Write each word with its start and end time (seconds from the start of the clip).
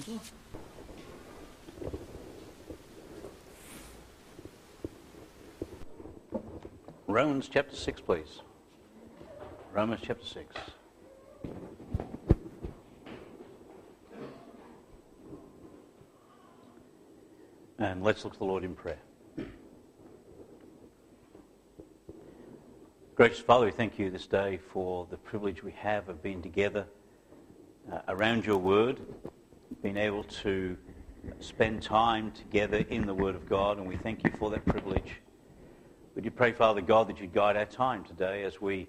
Angela. 0.00 0.20
Romans 7.06 7.48
chapter 7.52 7.76
6, 7.76 8.00
please. 8.00 8.40
Romans 9.74 10.00
chapter 10.02 10.24
6. 10.24 10.56
And 17.78 18.02
let's 18.02 18.24
look 18.24 18.34
to 18.34 18.38
the 18.38 18.44
Lord 18.44 18.64
in 18.64 18.74
prayer. 18.74 19.00
Gracious 23.16 23.40
Father, 23.40 23.66
we 23.66 23.72
thank 23.72 23.98
you 23.98 24.10
this 24.10 24.26
day 24.26 24.58
for 24.72 25.06
the 25.10 25.18
privilege 25.18 25.62
we 25.62 25.72
have 25.72 26.08
of 26.08 26.22
being 26.22 26.40
together 26.40 26.86
uh, 27.92 28.00
around 28.08 28.46
your 28.46 28.58
word, 28.58 29.00
being 29.92 30.06
able 30.06 30.22
to 30.22 30.76
spend 31.40 31.82
time 31.82 32.30
together 32.30 32.84
in 32.90 33.06
the 33.08 33.14
word 33.14 33.34
of 33.34 33.48
God, 33.48 33.76
and 33.76 33.88
we 33.88 33.96
thank 33.96 34.22
you 34.22 34.30
for 34.38 34.48
that 34.48 34.64
privilege. 34.64 35.16
Would 36.14 36.24
you 36.24 36.30
pray, 36.30 36.52
Father 36.52 36.80
God, 36.80 37.08
that 37.08 37.20
you 37.20 37.26
guide 37.26 37.56
our 37.56 37.64
time 37.64 38.04
today 38.04 38.44
as 38.44 38.60
we 38.60 38.86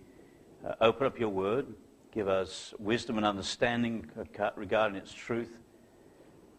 uh, 0.64 0.76
open 0.80 1.08
up 1.08 1.20
your 1.20 1.30
word, 1.30 1.74
give 2.12 2.27
us 2.27 2.76
wisdom 2.77 3.18
and 3.18 3.26
understanding 3.26 4.12
regarding 4.55 4.96
its 4.96 5.12
truth. 5.12 5.58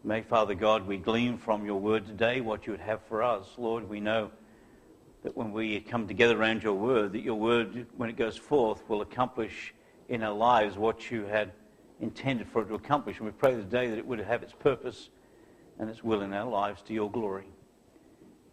May, 0.03 0.23
Father 0.23 0.57
God, 0.57 0.89
we 0.89 0.97
glean 0.97 1.39
from 1.39 1.65
your 1.65 1.79
word 1.79 2.05
today 2.05 2.41
what 2.41 2.67
you 2.67 2.73
would 2.73 2.81
have 2.81 3.01
for 3.05 3.23
us. 3.23 3.47
Lord, 3.57 3.89
we 3.89 4.01
know 4.01 4.33
that 5.23 5.37
when 5.37 5.53
we 5.53 5.79
come 5.79 6.09
together 6.09 6.37
around 6.37 6.65
your 6.65 6.75
word, 6.75 7.13
that 7.13 7.23
your 7.23 7.39
word, 7.39 7.87
when 7.97 8.11
it 8.11 8.17
goes 8.17 8.37
forth, 8.37 8.83
will 8.89 9.03
accomplish 9.03 9.73
in 10.09 10.25
our 10.25 10.35
lives 10.35 10.77
what 10.77 11.13
you 11.13 11.27
had 11.27 11.53
intended 12.03 12.49
for 12.49 12.63
it 12.63 12.67
to 12.67 12.75
accomplish. 12.75 13.19
And 13.19 13.27
we 13.27 13.33
pray 13.33 13.53
today 13.53 13.89
that 13.89 13.97
it 13.97 14.07
would 14.07 14.19
have 14.19 14.43
its 14.43 14.53
purpose 14.53 15.09
and 15.79 15.89
its 15.89 16.05
will 16.05 16.21
in 16.21 16.35
our 16.35 16.49
lives 16.49 16.83
to 16.83 16.93
your 16.93 17.11
glory. 17.11 17.47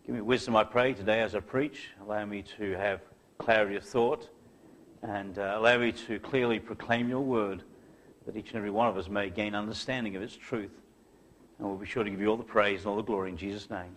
Give 0.06 0.16
me 0.16 0.22
wisdom, 0.22 0.56
I 0.56 0.64
pray, 0.64 0.94
today 0.94 1.22
as 1.22 1.36
I 1.36 1.40
preach. 1.40 1.90
Allow 2.02 2.26
me 2.26 2.44
to 2.58 2.72
have 2.74 3.02
clarity 3.40 3.76
of 3.76 3.84
thought 3.84 4.30
and 5.02 5.38
uh, 5.38 5.56
allow 5.58 5.78
me 5.78 5.92
to 5.92 6.20
clearly 6.20 6.60
proclaim 6.60 7.10
your 7.10 7.22
word 7.22 7.64
that 8.26 8.38
each 8.38 8.50
and 8.50 8.58
every 8.58 8.70
one 8.70 8.88
of 8.88 8.98
us 8.98 9.10
may 9.10 9.30
gain 9.30 9.56
understanding 9.56 10.16
of 10.16 10.22
its 10.22 10.36
truth. 10.36 10.72
And 11.58 11.68
we'll 11.68 11.78
be 11.78 11.86
sure 11.86 12.04
to 12.04 12.10
give 12.10 12.22
you 12.22 12.28
all 12.28 12.38
the 12.38 12.44
praise 12.44 12.82
and 12.82 12.88
all 12.88 12.96
the 12.96 13.02
glory 13.02 13.30
in 13.30 13.38
Jesus' 13.38 13.70
name. 13.70 13.96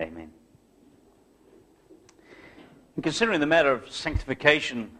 Amen. 0.00 0.30
In 2.96 3.02
considering 3.02 3.40
the 3.40 3.46
matter 3.46 3.70
of 3.70 3.90
sanctification, 3.90 4.90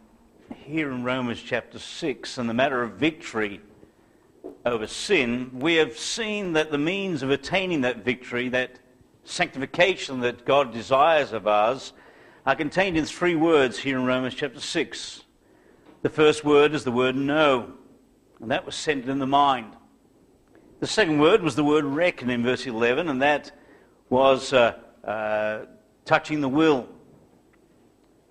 here 0.54 0.90
in 0.90 1.04
Romans 1.04 1.42
chapter 1.42 1.78
6 1.78 2.38
and 2.38 2.48
the 2.48 2.54
matter 2.54 2.82
of 2.82 2.92
victory 2.92 3.60
over 4.64 4.86
sin, 4.86 5.50
we 5.58 5.74
have 5.76 5.98
seen 5.98 6.52
that 6.52 6.70
the 6.70 6.78
means 6.78 7.22
of 7.22 7.30
attaining 7.30 7.80
that 7.82 8.04
victory, 8.04 8.48
that 8.50 8.78
sanctification 9.24 10.20
that 10.20 10.44
God 10.44 10.72
desires 10.72 11.32
of 11.32 11.46
us, 11.46 11.92
are 12.46 12.56
contained 12.56 12.96
in 12.96 13.04
three 13.04 13.34
words 13.34 13.78
here 13.78 13.98
in 13.98 14.04
Romans 14.04 14.34
chapter 14.34 14.60
6. 14.60 15.22
The 16.02 16.10
first 16.10 16.44
word 16.44 16.74
is 16.74 16.84
the 16.84 16.92
word 16.92 17.16
know, 17.16 17.72
and 18.40 18.50
that 18.50 18.66
was 18.66 18.74
centered 18.74 19.08
in 19.08 19.18
the 19.18 19.26
mind. 19.26 19.76
The 20.80 20.86
second 20.86 21.20
word 21.20 21.42
was 21.42 21.54
the 21.54 21.64
word 21.64 21.84
reckon 21.84 22.30
in 22.30 22.42
verse 22.42 22.66
11, 22.66 23.08
and 23.08 23.22
that 23.22 23.52
was 24.10 24.52
uh, 24.52 24.76
uh, 25.04 25.66
touching 26.04 26.40
the 26.40 26.48
will. 26.48 26.88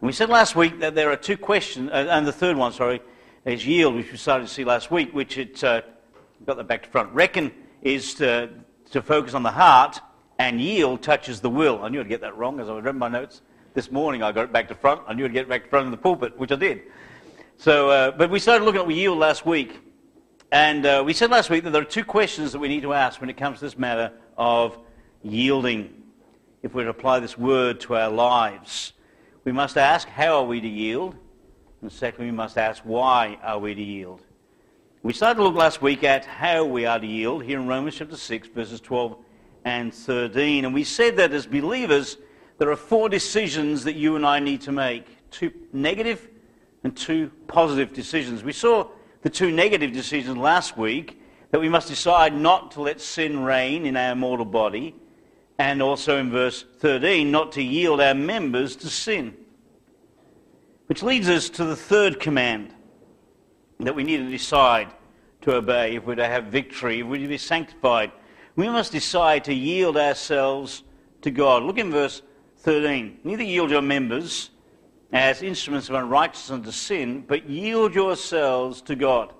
We 0.01 0.11
said 0.11 0.29
last 0.29 0.55
week 0.55 0.79
that 0.79 0.95
there 0.95 1.11
are 1.11 1.15
two 1.15 1.37
questions, 1.37 1.89
uh, 1.91 2.07
and 2.09 2.27
the 2.27 2.33
third 2.33 2.57
one, 2.57 2.73
sorry, 2.73 3.01
is 3.45 3.65
yield, 3.65 3.95
which 3.95 4.11
we 4.11 4.17
started 4.17 4.47
to 4.47 4.53
see 4.53 4.65
last 4.65 4.91
week, 4.91 5.13
which 5.13 5.37
it 5.37 5.63
uh, 6.41 6.45
got 6.45 6.57
that 6.57 6.67
back 6.67 6.83
to 6.83 6.89
front. 6.89 7.13
Reckon 7.13 7.51
is 7.81 8.13
to, 8.15 8.49
to 8.91 9.01
focus 9.01 9.33
on 9.33 9.43
the 9.43 9.51
heart, 9.51 9.99
and 10.39 10.59
yield 10.59 11.01
touches 11.01 11.39
the 11.41 11.49
will. 11.49 11.83
I 11.83 11.89
knew 11.89 11.99
I'd 11.99 12.09
get 12.09 12.21
that 12.21 12.35
wrong 12.37 12.59
as 12.59 12.69
I 12.69 12.79
read 12.79 12.95
my 12.95 13.07
notes 13.07 13.41
this 13.73 13.91
morning. 13.91 14.23
I 14.23 14.31
got 14.31 14.45
it 14.45 14.53
back 14.53 14.67
to 14.69 14.75
front. 14.75 15.01
I 15.07 15.13
knew 15.13 15.25
I'd 15.25 15.33
get 15.33 15.43
it 15.43 15.49
back 15.49 15.63
to 15.63 15.69
front 15.69 15.85
of 15.85 15.91
the 15.91 15.97
pulpit, 15.97 16.37
which 16.37 16.51
I 16.51 16.55
did. 16.55 16.81
So, 17.57 17.89
uh, 17.89 18.11
but 18.11 18.29
we 18.29 18.39
started 18.39 18.65
looking 18.65 18.81
at 18.81 18.89
yield 18.89 19.19
last 19.19 19.45
week, 19.45 19.79
and 20.51 20.85
uh, 20.85 21.03
we 21.05 21.13
said 21.13 21.29
last 21.29 21.49
week 21.49 21.63
that 21.63 21.69
there 21.71 21.81
are 21.81 21.85
two 21.85 22.03
questions 22.03 22.51
that 22.53 22.59
we 22.59 22.67
need 22.67 22.81
to 22.81 22.93
ask 22.93 23.21
when 23.21 23.29
it 23.29 23.37
comes 23.37 23.59
to 23.59 23.65
this 23.65 23.77
matter 23.77 24.11
of 24.37 24.77
yielding. 25.23 25.97
If 26.63 26.73
we're 26.73 26.83
to 26.83 26.89
apply 26.89 27.19
this 27.19 27.37
word 27.37 27.79
to 27.81 27.95
our 27.95 28.09
lives. 28.09 28.93
We 29.45 29.51
must 29.51 29.77
ask, 29.77 30.07
how 30.07 30.37
are 30.37 30.45
we 30.45 30.61
to 30.61 30.67
yield? 30.67 31.15
And 31.81 31.91
secondly, 31.91 32.29
we 32.29 32.37
must 32.37 32.55
ask, 32.57 32.83
why 32.83 33.39
are 33.41 33.57
we 33.57 33.73
to 33.73 33.81
yield? 33.81 34.21
We 35.03 35.13
started 35.13 35.37
to 35.37 35.43
look 35.43 35.55
last 35.55 35.81
week 35.81 36.03
at 36.03 36.25
how 36.25 36.63
we 36.63 36.85
are 36.85 36.99
to 36.99 37.07
yield 37.07 37.43
here 37.43 37.59
in 37.59 37.67
Romans 37.67 37.95
chapter 37.95 38.15
6, 38.15 38.49
verses 38.49 38.79
12 38.79 39.17
and 39.65 39.91
13. 39.91 40.63
And 40.63 40.75
we 40.75 40.83
said 40.83 41.17
that 41.17 41.33
as 41.33 41.47
believers, 41.47 42.17
there 42.59 42.69
are 42.69 42.75
four 42.75 43.09
decisions 43.09 43.83
that 43.85 43.95
you 43.95 44.15
and 44.15 44.23
I 44.23 44.37
need 44.37 44.61
to 44.61 44.71
make 44.71 45.07
two 45.31 45.51
negative 45.73 46.29
and 46.83 46.95
two 46.95 47.31
positive 47.47 47.93
decisions. 47.93 48.43
We 48.43 48.53
saw 48.53 48.89
the 49.23 49.29
two 49.31 49.49
negative 49.49 49.91
decisions 49.91 50.37
last 50.37 50.77
week 50.77 51.19
that 51.49 51.59
we 51.59 51.67
must 51.67 51.87
decide 51.87 52.35
not 52.35 52.69
to 52.73 52.81
let 52.81 53.01
sin 53.01 53.39
reign 53.43 53.87
in 53.87 53.97
our 53.97 54.13
mortal 54.13 54.45
body 54.45 54.95
and 55.57 55.81
also 55.81 56.19
in 56.19 56.29
verse 56.29 56.63
13, 56.77 57.31
not 57.31 57.51
to 57.53 57.63
yield 57.63 58.01
our 58.01 58.13
members 58.13 58.75
to 58.75 58.87
sin. 58.87 59.35
Which 60.85 61.01
leads 61.01 61.27
us 61.27 61.49
to 61.49 61.65
the 61.65 61.75
third 61.75 62.19
command 62.19 62.75
that 63.85 63.95
we 63.95 64.03
need 64.03 64.17
to 64.17 64.29
decide 64.29 64.87
to 65.41 65.55
obey 65.55 65.95
if 65.95 66.05
we're 66.05 66.15
to 66.15 66.27
have 66.27 66.45
victory, 66.45 66.99
if 66.99 67.07
we're 67.07 67.21
to 67.21 67.27
be 67.27 67.37
sanctified. 67.37 68.11
We 68.55 68.67
must 68.69 68.91
decide 68.91 69.45
to 69.45 69.53
yield 69.53 69.97
ourselves 69.97 70.83
to 71.21 71.31
God. 71.31 71.63
Look 71.63 71.77
in 71.77 71.91
verse 71.91 72.21
13. 72.57 73.19
Neither 73.23 73.43
yield 73.43 73.71
your 73.71 73.81
members 73.81 74.51
as 75.13 75.41
instruments 75.41 75.89
of 75.89 75.95
unrighteousness 75.95 76.51
unto 76.51 76.71
sin, 76.71 77.23
but 77.27 77.49
yield 77.49 77.95
yourselves 77.95 78.81
to 78.83 78.95
God. 78.95 79.33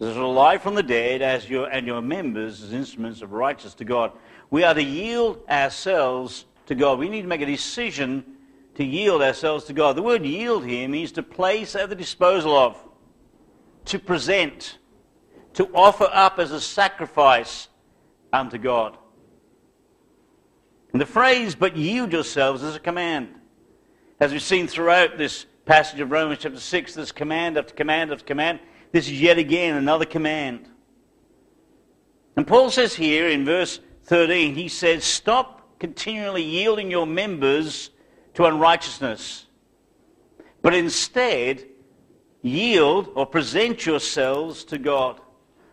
As 0.00 0.16
alive 0.16 0.62
from 0.62 0.74
the 0.74 0.82
dead 0.82 1.22
as 1.22 1.48
your, 1.48 1.68
and 1.68 1.86
your 1.86 2.02
members 2.02 2.62
as 2.62 2.72
instruments 2.72 3.22
of 3.22 3.32
righteousness 3.32 3.74
to 3.74 3.84
God. 3.84 4.12
We 4.50 4.64
are 4.64 4.74
to 4.74 4.82
yield 4.82 5.40
ourselves 5.48 6.46
to 6.66 6.74
God. 6.74 6.98
We 6.98 7.08
need 7.08 7.22
to 7.22 7.28
make 7.28 7.40
a 7.40 7.46
decision 7.46 8.24
to 8.74 8.84
yield 8.84 9.22
ourselves 9.22 9.64
to 9.66 9.72
God. 9.72 9.96
The 9.96 10.02
word 10.02 10.24
yield 10.24 10.64
here 10.64 10.88
means 10.88 11.12
to 11.12 11.22
place 11.22 11.76
at 11.76 11.88
the 11.88 11.94
disposal 11.94 12.56
of, 12.56 12.76
to 13.86 13.98
present, 13.98 14.78
to 15.54 15.68
offer 15.74 16.08
up 16.12 16.38
as 16.38 16.52
a 16.52 16.60
sacrifice 16.60 17.68
unto 18.32 18.58
God. 18.58 18.96
And 20.92 21.00
the 21.00 21.06
phrase, 21.06 21.54
but 21.54 21.76
yield 21.76 22.12
yourselves, 22.12 22.62
is 22.62 22.76
a 22.76 22.80
command. 22.80 23.34
As 24.20 24.32
we've 24.32 24.42
seen 24.42 24.68
throughout 24.68 25.18
this 25.18 25.46
passage 25.64 26.00
of 26.00 26.10
Romans 26.10 26.40
chapter 26.42 26.60
6, 26.60 26.94
this 26.94 27.12
command 27.12 27.56
after 27.56 27.74
command 27.74 28.12
after 28.12 28.24
command. 28.24 28.60
This 28.92 29.06
is 29.06 29.20
yet 29.20 29.38
again 29.38 29.76
another 29.76 30.04
command. 30.04 30.68
And 32.36 32.46
Paul 32.46 32.70
says 32.70 32.94
here 32.94 33.28
in 33.28 33.44
verse 33.44 33.80
13, 34.04 34.54
he 34.54 34.68
says, 34.68 35.04
Stop 35.04 35.78
continually 35.78 36.42
yielding 36.42 36.90
your 36.90 37.06
members 37.06 37.90
to 38.34 38.44
unrighteousness, 38.44 39.46
but 40.62 40.74
instead 40.74 41.64
yield 42.42 43.10
or 43.14 43.24
present 43.24 43.86
yourselves 43.86 44.64
to 44.64 44.78
God. 44.78 45.20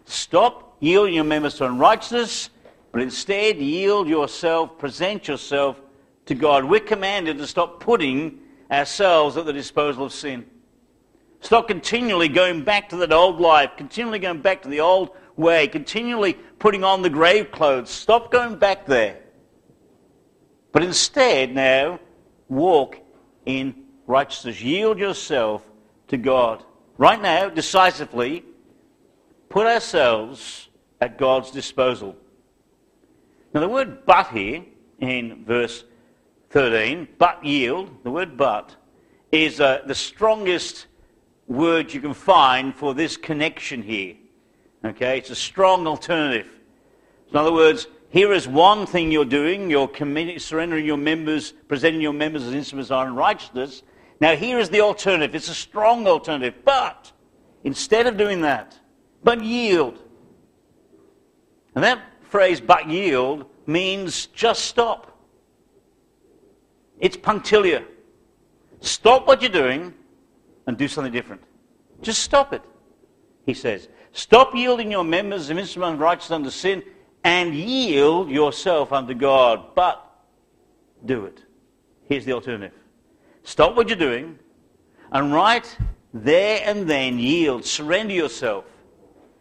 Stop 0.05 0.77
yielding 0.79 1.15
your 1.15 1.23
members 1.23 1.55
to 1.55 1.65
unrighteousness, 1.65 2.49
but 2.91 3.01
instead 3.01 3.57
yield 3.57 4.07
yourself, 4.07 4.77
present 4.77 5.27
yourself 5.27 5.81
to 6.25 6.35
God. 6.35 6.63
We're 6.63 6.79
commanded 6.79 7.37
to 7.39 7.47
stop 7.47 7.79
putting 7.79 8.39
ourselves 8.71 9.35
at 9.37 9.45
the 9.45 9.53
disposal 9.53 10.05
of 10.05 10.13
sin. 10.13 10.45
Stop 11.41 11.67
continually 11.67 12.27
going 12.27 12.63
back 12.63 12.89
to 12.89 12.97
that 12.97 13.13
old 13.13 13.39
life, 13.39 13.71
continually 13.77 14.19
going 14.19 14.41
back 14.41 14.61
to 14.63 14.69
the 14.69 14.81
old 14.81 15.11
way, 15.37 15.67
continually 15.67 16.33
putting 16.59 16.83
on 16.83 17.01
the 17.01 17.09
grave 17.09 17.49
clothes. 17.51 17.89
Stop 17.89 18.31
going 18.31 18.57
back 18.57 18.85
there. 18.85 19.19
But 20.71 20.83
instead, 20.83 21.55
now, 21.55 21.99
walk 22.47 22.99
in 23.45 23.73
righteousness. 24.05 24.61
Yield 24.61 24.99
yourself 24.99 25.63
to 26.09 26.17
God. 26.17 26.63
Right 26.97 27.21
now, 27.21 27.49
decisively, 27.49 28.43
put 29.47 29.65
ourselves 29.65 30.69
at 31.01 31.17
God's 31.17 31.51
disposal. 31.51 32.15
Now, 33.53 33.61
the 33.61 33.69
word 33.69 34.05
but 34.05 34.27
here 34.27 34.63
in 34.99 35.45
verse 35.45 35.85
13, 36.51 37.07
but 37.17 37.43
yield, 37.43 38.03
the 38.03 38.11
word 38.11 38.37
but, 38.37 38.75
is 39.31 39.61
uh, 39.61 39.81
the 39.85 39.95
strongest 39.95 40.87
word 41.47 41.93
you 41.93 42.01
can 42.01 42.13
find 42.13 42.75
for 42.75 42.93
this 42.93 43.17
connection 43.17 43.81
here. 43.81 44.15
Okay, 44.83 45.17
it's 45.17 45.29
a 45.29 45.35
strong 45.35 45.87
alternative. 45.87 46.47
In 47.31 47.37
other 47.37 47.53
words, 47.53 47.87
here 48.09 48.33
is 48.33 48.47
one 48.47 48.85
thing 48.85 49.11
you're 49.11 49.25
doing, 49.25 49.69
you're 49.69 49.87
committing, 49.87 50.39
surrendering 50.39 50.85
your 50.85 50.97
members, 50.97 51.51
presenting 51.67 52.01
your 52.01 52.13
members 52.13 52.43
as 52.43 52.53
instruments 52.53 52.91
of 52.91 53.13
righteousness. 53.13 53.83
Now 54.19 54.35
here 54.35 54.59
is 54.59 54.69
the 54.69 54.81
alternative. 54.81 55.35
It's 55.35 55.49
a 55.49 55.53
strong 55.53 56.07
alternative. 56.07 56.55
But 56.65 57.11
instead 57.63 58.07
of 58.07 58.17
doing 58.17 58.41
that, 58.41 58.77
but 59.23 59.43
yield. 59.43 59.99
And 61.75 61.83
that 61.83 62.01
phrase, 62.21 62.59
but 62.59 62.89
yield, 62.89 63.45
means 63.65 64.27
just 64.27 64.65
stop. 64.65 65.17
It's 66.99 67.15
punctiliar. 67.15 67.83
Stop 68.81 69.27
what 69.27 69.41
you're 69.41 69.51
doing 69.51 69.93
and 70.67 70.77
do 70.77 70.87
something 70.87 71.13
different. 71.13 71.41
Just 72.01 72.21
stop 72.23 72.53
it, 72.53 72.61
he 73.45 73.53
says. 73.53 73.89
Stop 74.11 74.55
yielding 74.55 74.91
your 74.91 75.03
members 75.03 75.49
of 75.49 75.99
righteousness 75.99 76.31
unto 76.31 76.49
sin 76.49 76.83
and 77.23 77.53
yield 77.53 78.29
yourself 78.29 78.91
unto 78.91 79.13
God. 79.13 79.75
But 79.75 80.03
do 81.05 81.25
it. 81.25 81.43
Here's 82.07 82.25
the 82.25 82.33
alternative. 82.33 82.78
Stop 83.49 83.75
what 83.75 83.89
you're 83.89 83.97
doing 83.97 84.37
and 85.11 85.33
right 85.33 85.77
there 86.13 86.61
and 86.63 86.87
then 86.87 87.17
yield, 87.17 87.65
surrender 87.65 88.13
yourself 88.13 88.63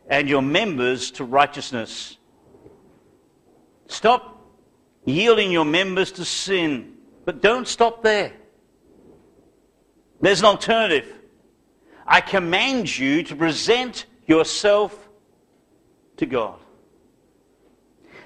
and 0.08 0.30
your 0.30 0.40
members 0.40 1.10
to 1.10 1.24
righteousness. 1.24 2.16
Stop 3.86 4.50
yielding 5.04 5.52
your 5.52 5.66
members 5.66 6.10
to 6.12 6.24
sin, 6.24 6.94
but 7.26 7.42
don't 7.42 7.68
stop 7.68 8.02
there. 8.02 8.32
There's 10.22 10.40
an 10.40 10.46
alternative. 10.46 11.14
I 12.06 12.22
command 12.22 12.98
you 12.98 13.22
to 13.24 13.36
present 13.36 14.06
yourself 14.26 15.06
to 16.16 16.24
God. 16.24 16.58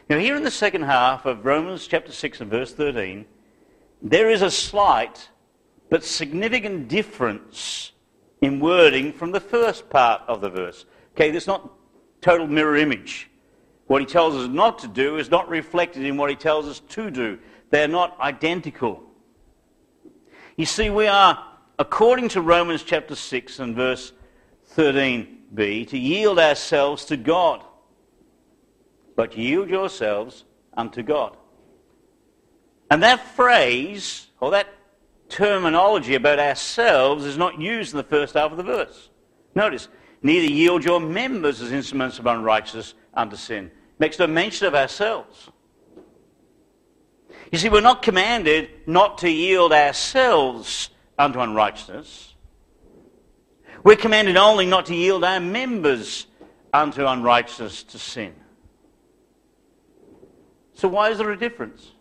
Now, 0.08 0.18
here 0.18 0.36
in 0.36 0.44
the 0.44 0.50
second 0.52 0.82
half 0.82 1.26
of 1.26 1.44
Romans 1.44 1.88
chapter 1.88 2.12
6 2.12 2.40
and 2.40 2.48
verse 2.48 2.72
13, 2.72 3.24
there 4.00 4.30
is 4.30 4.42
a 4.42 4.50
slight 4.50 5.28
but 5.92 6.02
significant 6.02 6.88
difference 6.88 7.92
in 8.40 8.58
wording 8.60 9.12
from 9.12 9.30
the 9.30 9.38
first 9.38 9.90
part 9.90 10.22
of 10.26 10.40
the 10.40 10.48
verse. 10.48 10.86
Okay, 11.14 11.30
there's 11.30 11.46
not 11.46 11.70
total 12.22 12.46
mirror 12.46 12.76
image. 12.76 13.28
What 13.88 14.00
he 14.00 14.06
tells 14.06 14.34
us 14.34 14.48
not 14.48 14.78
to 14.78 14.88
do 14.88 15.18
is 15.18 15.30
not 15.30 15.50
reflected 15.50 16.06
in 16.06 16.16
what 16.16 16.30
he 16.30 16.34
tells 16.34 16.66
us 16.66 16.80
to 16.80 17.10
do. 17.10 17.38
They're 17.68 17.88
not 17.88 18.18
identical. 18.20 19.02
You 20.56 20.64
see, 20.64 20.88
we 20.88 21.08
are, 21.08 21.44
according 21.78 22.30
to 22.30 22.40
Romans 22.40 22.82
chapter 22.82 23.14
6 23.14 23.58
and 23.58 23.76
verse 23.76 24.14
13b, 24.74 25.88
to 25.88 25.98
yield 25.98 26.38
ourselves 26.38 27.04
to 27.04 27.18
God. 27.18 27.62
But 29.14 29.36
yield 29.36 29.68
yourselves 29.68 30.44
unto 30.74 31.02
God. 31.02 31.36
And 32.90 33.02
that 33.02 33.36
phrase, 33.36 34.28
or 34.40 34.52
that 34.52 34.68
terminology 35.32 36.14
about 36.14 36.38
ourselves, 36.38 37.24
is 37.24 37.38
not 37.38 37.60
used 37.60 37.92
in 37.92 37.96
the 37.96 38.04
first 38.04 38.34
half 38.34 38.52
of 38.52 38.58
the 38.58 38.62
verse. 38.62 39.08
Notice, 39.54 39.88
neither 40.22 40.46
yield 40.46 40.84
your 40.84 41.00
members 41.00 41.60
as 41.60 41.72
instruments 41.72 42.18
of 42.18 42.26
unrighteousness 42.26 42.94
unto 43.14 43.36
sin. 43.36 43.70
Makes 43.98 44.18
no 44.18 44.26
mention 44.26 44.66
of 44.66 44.74
ourselves. 44.74 45.48
You 47.50 47.58
see, 47.58 47.68
we're 47.68 47.80
not 47.80 48.02
commanded 48.02 48.70
not 48.86 49.18
to 49.18 49.30
yield 49.30 49.72
ourselves 49.72 50.90
unto 51.18 51.40
unrighteousness. 51.40 52.34
We're 53.84 53.96
commanded 53.96 54.36
only 54.36 54.66
not 54.66 54.86
to 54.86 54.94
yield 54.94 55.24
our 55.24 55.40
members 55.40 56.26
unto 56.72 57.06
unrighteousness 57.06 57.82
to 57.84 57.98
sin. 57.98 58.34
So 60.74 60.88
why 60.88 61.10
is 61.10 61.18
there 61.18 61.30
a 61.30 61.38
difference? 61.38 61.92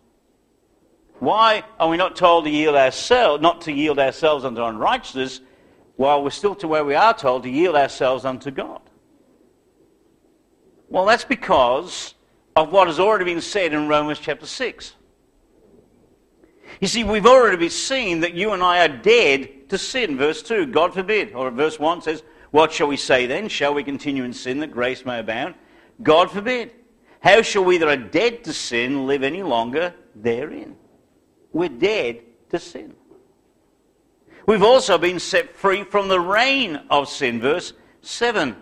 Why 1.22 1.62
are 1.78 1.88
we 1.88 1.96
not 1.96 2.16
told 2.16 2.46
to 2.46 2.50
yield 2.50 2.74
ourselves, 2.74 3.40
not 3.40 3.60
to 3.60 3.72
yield 3.72 4.00
ourselves 4.00 4.44
unto 4.44 4.64
unrighteousness, 4.64 5.40
while 5.94 6.20
we're 6.20 6.30
still 6.30 6.56
to 6.56 6.66
where 6.66 6.84
we 6.84 6.96
are 6.96 7.14
told 7.14 7.44
to 7.44 7.48
yield 7.48 7.76
ourselves 7.76 8.24
unto 8.24 8.50
God? 8.50 8.80
Well, 10.88 11.04
that's 11.04 11.24
because 11.24 12.14
of 12.56 12.72
what 12.72 12.88
has 12.88 12.98
already 12.98 13.24
been 13.24 13.40
said 13.40 13.72
in 13.72 13.86
Romans 13.86 14.18
chapter 14.18 14.46
6. 14.46 14.94
You 16.80 16.88
see, 16.88 17.04
we've 17.04 17.24
already 17.24 17.68
seen 17.68 18.18
that 18.18 18.34
you 18.34 18.50
and 18.50 18.60
I 18.60 18.84
are 18.84 18.88
dead 18.88 19.68
to 19.68 19.78
sin. 19.78 20.18
Verse 20.18 20.42
2, 20.42 20.66
God 20.66 20.92
forbid. 20.92 21.34
Or 21.34 21.52
verse 21.52 21.78
1 21.78 22.02
says, 22.02 22.24
What 22.50 22.72
shall 22.72 22.88
we 22.88 22.96
say 22.96 23.26
then? 23.26 23.48
Shall 23.48 23.74
we 23.74 23.84
continue 23.84 24.24
in 24.24 24.32
sin 24.32 24.58
that 24.58 24.72
grace 24.72 25.04
may 25.04 25.20
abound? 25.20 25.54
God 26.02 26.32
forbid. 26.32 26.72
How 27.20 27.42
shall 27.42 27.62
we 27.62 27.78
that 27.78 27.86
are 27.86 27.96
dead 27.96 28.42
to 28.42 28.52
sin 28.52 29.06
live 29.06 29.22
any 29.22 29.44
longer 29.44 29.94
therein? 30.16 30.78
We're 31.52 31.68
dead 31.68 32.22
to 32.50 32.58
sin. 32.58 32.94
We've 34.46 34.62
also 34.62 34.98
been 34.98 35.18
set 35.18 35.56
free 35.56 35.84
from 35.84 36.08
the 36.08 36.20
reign 36.20 36.80
of 36.90 37.08
sin. 37.08 37.40
Verse 37.40 37.72
7. 38.00 38.56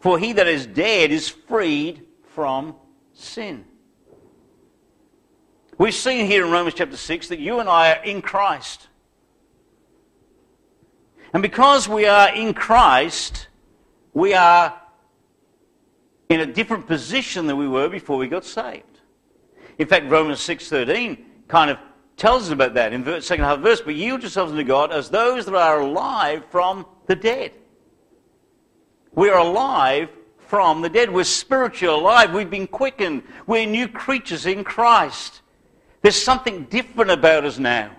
For 0.00 0.18
he 0.18 0.32
that 0.34 0.46
is 0.46 0.66
dead 0.66 1.10
is 1.10 1.28
freed 1.28 2.04
from 2.34 2.76
sin. 3.12 3.64
We've 5.78 5.94
seen 5.94 6.26
here 6.26 6.44
in 6.44 6.50
Romans 6.50 6.74
chapter 6.74 6.96
6 6.96 7.28
that 7.28 7.38
you 7.38 7.60
and 7.60 7.68
I 7.68 7.92
are 7.92 8.04
in 8.04 8.22
Christ. 8.22 8.88
And 11.34 11.42
because 11.42 11.86
we 11.86 12.06
are 12.06 12.34
in 12.34 12.54
Christ, 12.54 13.48
we 14.14 14.32
are 14.32 14.80
in 16.30 16.40
a 16.40 16.46
different 16.46 16.86
position 16.86 17.46
than 17.46 17.58
we 17.58 17.68
were 17.68 17.88
before 17.88 18.16
we 18.16 18.26
got 18.26 18.44
saved. 18.44 19.00
In 19.78 19.86
fact, 19.86 20.10
Romans 20.10 20.38
6.13 20.38 21.18
kind 21.48 21.70
of 21.70 21.78
tells 22.16 22.44
us 22.44 22.50
about 22.50 22.74
that 22.74 22.92
in 22.92 23.04
the 23.04 23.20
second 23.20 23.44
half 23.44 23.58
of 23.58 23.62
the 23.62 23.68
verse. 23.68 23.80
But 23.80 23.94
yield 23.94 24.22
yourselves 24.22 24.52
unto 24.52 24.64
God 24.64 24.92
as 24.92 25.10
those 25.10 25.46
that 25.46 25.54
are 25.54 25.80
alive 25.80 26.44
from 26.50 26.86
the 27.06 27.16
dead. 27.16 27.52
We 29.12 29.30
are 29.30 29.38
alive 29.38 30.10
from 30.46 30.80
the 30.82 30.88
dead. 30.88 31.10
We're 31.12 31.24
spiritually 31.24 32.00
alive. 32.00 32.32
We've 32.32 32.50
been 32.50 32.66
quickened. 32.66 33.22
We're 33.46 33.66
new 33.66 33.88
creatures 33.88 34.46
in 34.46 34.64
Christ. 34.64 35.42
There's 36.02 36.20
something 36.20 36.64
different 36.64 37.10
about 37.10 37.44
us 37.44 37.58
now. 37.58 37.90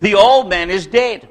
The 0.00 0.14
old 0.14 0.48
man 0.48 0.70
is 0.70 0.86
dead. 0.86 1.28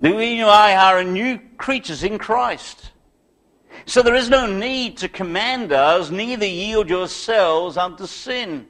We 0.00 0.40
and 0.40 0.50
I 0.50 0.76
are 0.76 1.02
new 1.02 1.40
creatures 1.56 2.04
in 2.04 2.18
Christ. 2.18 2.92
So 3.86 4.02
there 4.02 4.16
is 4.16 4.28
no 4.28 4.46
need 4.46 4.98
to 4.98 5.08
command 5.08 5.72
us, 5.72 6.10
neither 6.10 6.44
yield 6.44 6.90
yourselves 6.90 7.76
unto 7.76 8.06
sin, 8.06 8.66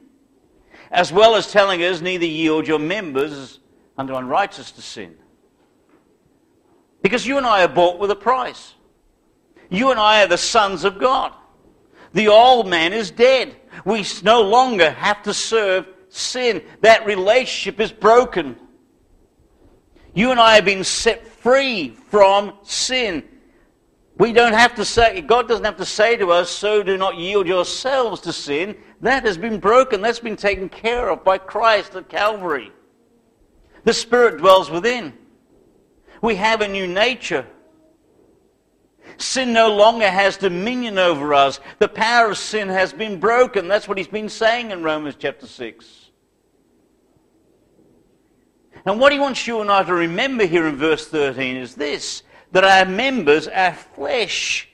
as 0.91 1.11
well 1.11 1.35
as 1.35 1.51
telling 1.51 1.83
us, 1.83 2.01
neither 2.01 2.25
yield 2.25 2.67
your 2.67 2.79
members 2.79 3.59
unto 3.97 4.15
unrighteousness 4.15 4.71
to 4.73 4.81
sin. 4.81 5.15
Because 7.01 7.25
you 7.25 7.37
and 7.37 7.47
I 7.47 7.63
are 7.63 7.67
bought 7.67 7.99
with 7.99 8.11
a 8.11 8.15
price. 8.15 8.75
You 9.69 9.89
and 9.89 9.99
I 9.99 10.23
are 10.23 10.27
the 10.27 10.37
sons 10.37 10.83
of 10.83 10.99
God. 10.99 11.33
The 12.13 12.27
old 12.27 12.67
man 12.67 12.93
is 12.93 13.09
dead. 13.09 13.55
We 13.85 14.05
no 14.23 14.41
longer 14.41 14.91
have 14.91 15.23
to 15.23 15.33
serve 15.33 15.87
sin. 16.09 16.61
That 16.81 17.05
relationship 17.05 17.79
is 17.79 17.91
broken. 17.91 18.55
You 20.13 20.31
and 20.31 20.39
I 20.39 20.55
have 20.55 20.65
been 20.65 20.83
set 20.83 21.27
free 21.27 21.97
from 22.09 22.53
sin. 22.63 23.23
We 24.17 24.33
don't 24.33 24.53
have 24.53 24.73
to 24.75 24.85
say, 24.85 25.21
God 25.21 25.47
doesn't 25.47 25.65
have 25.65 25.77
to 25.77 25.85
say 25.85 26.17
to 26.17 26.31
us, 26.31 26.49
so 26.49 26.81
do 26.81 26.97
not 26.97 27.17
yield 27.17 27.47
yourselves 27.47 28.21
to 28.21 28.33
sin. 28.33 28.75
That 29.01 29.23
has 29.23 29.37
been 29.37 29.59
broken. 29.59 30.01
That's 30.01 30.19
been 30.19 30.35
taken 30.35 30.69
care 30.69 31.09
of 31.09 31.23
by 31.23 31.37
Christ 31.37 31.95
at 31.95 32.09
Calvary. 32.09 32.71
The 33.83 33.93
Spirit 33.93 34.39
dwells 34.39 34.71
within. 34.71 35.13
We 36.21 36.35
have 36.35 36.61
a 36.61 36.67
new 36.67 36.87
nature. 36.87 37.45
Sin 39.17 39.53
no 39.53 39.73
longer 39.73 40.09
has 40.09 40.35
dominion 40.35 40.97
over 40.97 41.33
us. 41.33 41.59
The 41.77 41.87
power 41.87 42.31
of 42.31 42.37
sin 42.39 42.69
has 42.69 42.93
been 42.93 43.19
broken. 43.19 43.67
That's 43.67 43.87
what 43.87 43.99
he's 43.99 44.07
been 44.07 44.29
saying 44.29 44.71
in 44.71 44.83
Romans 44.83 45.15
chapter 45.17 45.45
6. 45.45 46.11
And 48.85 48.99
what 48.99 49.11
he 49.11 49.19
wants 49.19 49.45
you 49.45 49.61
and 49.61 49.69
I 49.69 49.83
to 49.83 49.93
remember 49.93 50.45
here 50.45 50.65
in 50.65 50.75
verse 50.75 51.07
13 51.07 51.57
is 51.57 51.75
this 51.75 52.23
that 52.51 52.63
our 52.63 52.85
members, 52.85 53.47
our 53.47 53.73
flesh, 53.73 54.67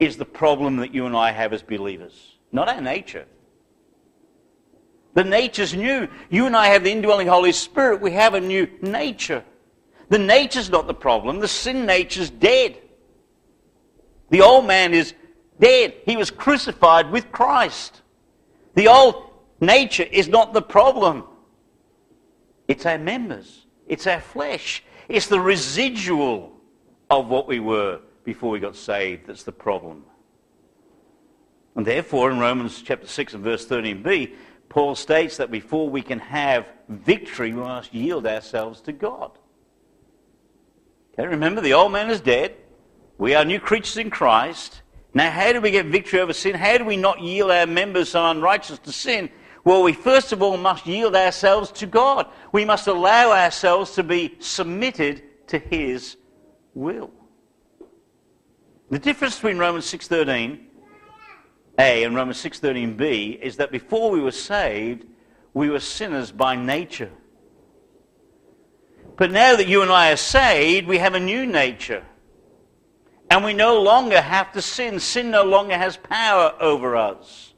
is 0.00 0.16
the 0.16 0.24
problem 0.24 0.76
that 0.76 0.94
you 0.94 1.06
and 1.06 1.16
I 1.16 1.30
have 1.32 1.52
as 1.52 1.62
believers, 1.62 2.36
not 2.52 2.68
our 2.68 2.80
nature. 2.80 3.26
The 5.14 5.24
nature's 5.24 5.74
new. 5.74 6.08
You 6.28 6.46
and 6.46 6.56
I 6.56 6.66
have 6.68 6.82
the 6.82 6.90
indwelling 6.90 7.28
Holy 7.28 7.52
Spirit. 7.52 8.00
We 8.00 8.10
have 8.12 8.34
a 8.34 8.40
new 8.40 8.68
nature. 8.82 9.44
The 10.08 10.18
nature's 10.18 10.70
not 10.70 10.88
the 10.88 10.94
problem. 10.94 11.38
The 11.38 11.48
sin 11.48 11.86
nature's 11.86 12.30
dead. 12.30 12.78
The 14.30 14.40
old 14.40 14.66
man 14.66 14.92
is 14.92 15.14
dead. 15.60 15.94
He 16.04 16.16
was 16.16 16.32
crucified 16.32 17.10
with 17.12 17.30
Christ. 17.30 18.02
The 18.74 18.88
old 18.88 19.30
nature 19.60 20.02
is 20.02 20.26
not 20.26 20.52
the 20.52 20.62
problem. 20.62 21.24
It's 22.66 22.84
our 22.84 22.98
members. 22.98 23.66
It's 23.86 24.08
our 24.08 24.20
flesh. 24.20 24.82
It's 25.08 25.28
the 25.28 25.40
residual 25.40 26.53
of 27.20 27.28
what 27.28 27.46
we 27.46 27.60
were 27.60 28.00
before 28.24 28.50
we 28.50 28.58
got 28.58 28.76
saved 28.76 29.26
that's 29.26 29.42
the 29.42 29.52
problem. 29.52 30.04
And 31.76 31.86
therefore, 31.86 32.30
in 32.30 32.38
Romans 32.38 32.82
chapter 32.82 33.06
6 33.06 33.34
and 33.34 33.44
verse 33.44 33.66
13b, 33.66 34.34
Paul 34.68 34.94
states 34.94 35.36
that 35.36 35.50
before 35.50 35.88
we 35.88 36.02
can 36.02 36.18
have 36.18 36.66
victory, 36.88 37.52
we 37.52 37.60
must 37.60 37.92
yield 37.94 38.26
ourselves 38.26 38.80
to 38.82 38.92
God. 38.92 39.32
Okay, 41.12 41.26
remember, 41.26 41.60
the 41.60 41.74
old 41.74 41.92
man 41.92 42.10
is 42.10 42.20
dead. 42.20 42.56
We 43.18 43.34
are 43.34 43.44
new 43.44 43.60
creatures 43.60 43.96
in 43.96 44.10
Christ. 44.10 44.82
Now, 45.12 45.30
how 45.30 45.52
do 45.52 45.60
we 45.60 45.70
get 45.70 45.86
victory 45.86 46.20
over 46.20 46.32
sin? 46.32 46.54
How 46.54 46.78
do 46.78 46.84
we 46.84 46.96
not 46.96 47.20
yield 47.20 47.50
our 47.50 47.66
members 47.66 48.12
to 48.12 48.24
unrighteous 48.24 48.80
to 48.80 48.92
sin? 48.92 49.30
Well, 49.64 49.82
we 49.82 49.92
first 49.92 50.32
of 50.32 50.42
all 50.42 50.56
must 50.56 50.86
yield 50.86 51.14
ourselves 51.14 51.70
to 51.72 51.86
God. 51.86 52.26
We 52.52 52.64
must 52.64 52.86
allow 52.86 53.30
ourselves 53.30 53.92
to 53.92 54.02
be 54.02 54.34
submitted 54.40 55.22
to 55.48 55.58
His 55.58 56.16
will. 56.74 57.10
The 58.90 58.98
difference 58.98 59.36
between 59.36 59.58
Romans 59.58 59.86
6.13a 59.86 60.58
and 61.78 62.14
Romans 62.14 62.42
6.13b 62.42 63.40
is 63.40 63.56
that 63.56 63.70
before 63.70 64.10
we 64.10 64.20
were 64.20 64.30
saved, 64.30 65.06
we 65.54 65.70
were 65.70 65.80
sinners 65.80 66.30
by 66.32 66.56
nature. 66.56 67.10
But 69.16 69.30
now 69.30 69.56
that 69.56 69.68
you 69.68 69.82
and 69.82 69.90
I 69.90 70.12
are 70.12 70.16
saved, 70.16 70.86
we 70.86 70.98
have 70.98 71.14
a 71.14 71.20
new 71.20 71.46
nature. 71.46 72.04
And 73.30 73.44
we 73.44 73.54
no 73.54 73.80
longer 73.80 74.20
have 74.20 74.52
to 74.52 74.62
sin. 74.62 75.00
Sin 75.00 75.30
no 75.30 75.44
longer 75.44 75.76
has 75.78 75.96
power 75.96 76.54
over 76.60 76.96
us. 76.96 77.53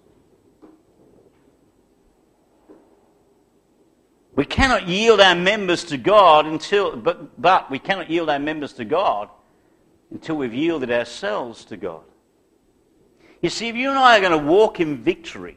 We 4.37 4.45
cannot 4.45 4.87
yield 4.87 5.21
our 5.21 5.35
members 5.35 5.83
to 5.85 5.97
God 5.97 6.45
until, 6.45 6.95
but, 6.95 7.40
but 7.40 7.71
we 7.71 7.78
cannot 7.78 8.11
yield 8.11 8.28
our 8.28 8.38
members 8.38 8.75
to 8.75 8.85
God 8.85 9.31
until 10.11 10.37
we've 10.37 10.52
yielded 10.52 10.90
ourselves 10.90 11.64
to 11.64 11.78
God. 11.78 12.02
You 13.40 13.49
see, 13.49 13.69
if 13.69 13.76
you 13.76 13.88
and 13.88 13.99
I 13.99 14.19
are 14.19 14.21
going 14.21 14.38
to 14.38 14.47
walk 14.47 14.78
in 14.78 14.99
victory, 14.99 15.57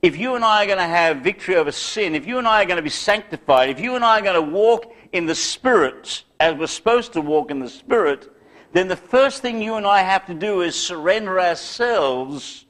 if 0.00 0.16
you 0.16 0.34
and 0.34 0.42
I 0.42 0.64
are 0.64 0.66
going 0.66 0.78
to 0.78 0.84
have 0.84 1.18
victory 1.18 1.56
over 1.56 1.70
sin, 1.70 2.14
if 2.14 2.26
you 2.26 2.38
and 2.38 2.48
I 2.48 2.62
are 2.62 2.66
going 2.66 2.78
to 2.78 2.82
be 2.82 2.88
sanctified, 2.88 3.68
if 3.68 3.78
you 3.78 3.96
and 3.96 4.04
I 4.04 4.18
are 4.18 4.22
going 4.22 4.34
to 4.34 4.50
walk 4.50 4.94
in 5.12 5.26
the 5.26 5.34
Spirit 5.34 6.24
as 6.40 6.54
we're 6.54 6.68
supposed 6.68 7.12
to 7.12 7.20
walk 7.20 7.50
in 7.50 7.58
the 7.58 7.68
Spirit, 7.68 8.32
then 8.72 8.88
the 8.88 8.96
first 8.96 9.42
thing 9.42 9.60
you 9.60 9.74
and 9.74 9.86
I 9.86 10.00
have 10.00 10.24
to 10.26 10.34
do 10.34 10.62
is 10.62 10.74
surrender 10.74 11.38
ourselves 11.38 12.64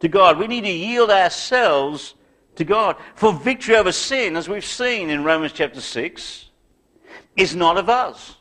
to 0.00 0.08
God. 0.08 0.38
We 0.38 0.46
need 0.46 0.64
to 0.64 0.70
yield 0.70 1.10
ourselves 1.10 2.14
to 2.58 2.64
God. 2.64 2.96
For 3.14 3.32
victory 3.32 3.76
over 3.76 3.92
sin, 3.92 4.36
as 4.36 4.48
we've 4.48 4.64
seen 4.64 5.10
in 5.10 5.24
Romans 5.24 5.52
chapter 5.52 5.80
6, 5.80 6.44
is 7.36 7.56
not 7.56 7.78
of 7.78 7.88
us. 7.88 8.36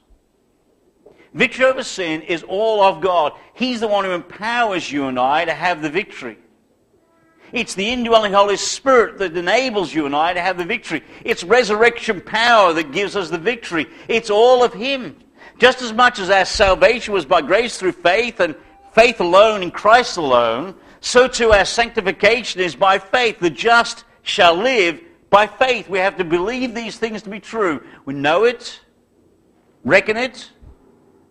Victory 1.34 1.66
over 1.66 1.84
sin 1.84 2.22
is 2.24 2.44
all 2.44 2.82
of 2.82 3.02
God. 3.02 3.34
He's 3.54 3.80
the 3.80 3.88
one 3.88 4.06
who 4.06 4.12
empowers 4.12 4.92
you 4.92 5.08
and 5.08 5.20
I 5.20 5.46
to 5.46 5.54
have 5.54 5.82
the 5.82 5.90
victory. 5.90 6.38
It's 7.54 7.76
the 7.76 7.90
indwelling 7.90 8.34
Holy 8.34 8.58
Spirit 8.58 9.20
that 9.20 9.38
enables 9.38 9.94
you 9.94 10.06
and 10.06 10.16
I 10.16 10.34
to 10.34 10.42
have 10.42 10.58
the 10.58 10.66
victory. 10.66 11.04
It's 11.24 11.44
resurrection 11.44 12.22
power 12.22 12.74
that 12.74 12.92
gives 12.92 13.16
us 13.16 13.30
the 13.30 13.38
victory. 13.38 13.88
It's 14.08 14.30
all 14.30 14.64
of 14.64 14.74
Him. 14.74 15.16
Just 15.58 15.82
as 15.82 15.94
much 15.94 16.20
as 16.20 16.30
our 16.30 16.46
salvation 16.46 17.14
was 17.14 17.26
by 17.26 17.42
grace 17.42 17.78
through 17.78 17.94
faith 17.94 18.40
and 18.40 18.56
faith 18.94 19.22
alone 19.22 19.64
in 19.64 19.72
Christ 19.72 20.18
alone, 20.18 20.76
so 21.00 21.28
too 21.28 21.52
our 21.52 21.66
sanctification 21.66 22.62
is 22.62 22.76
by 22.76 23.00
faith. 23.00 23.40
The 23.40 23.50
just 23.50 24.04
shall 24.24 24.56
live 24.56 25.02
by 25.30 25.48
faith. 25.48 25.90
We 25.90 26.00
have 26.00 26.18
to 26.18 26.24
believe 26.24 26.74
these 26.74 26.98
things 26.98 27.22
to 27.24 27.30
be 27.30 27.40
true. 27.40 27.84
We 28.06 28.14
know 28.14 28.44
it, 28.44 28.80
reckon 29.84 30.18
it, 30.18 30.52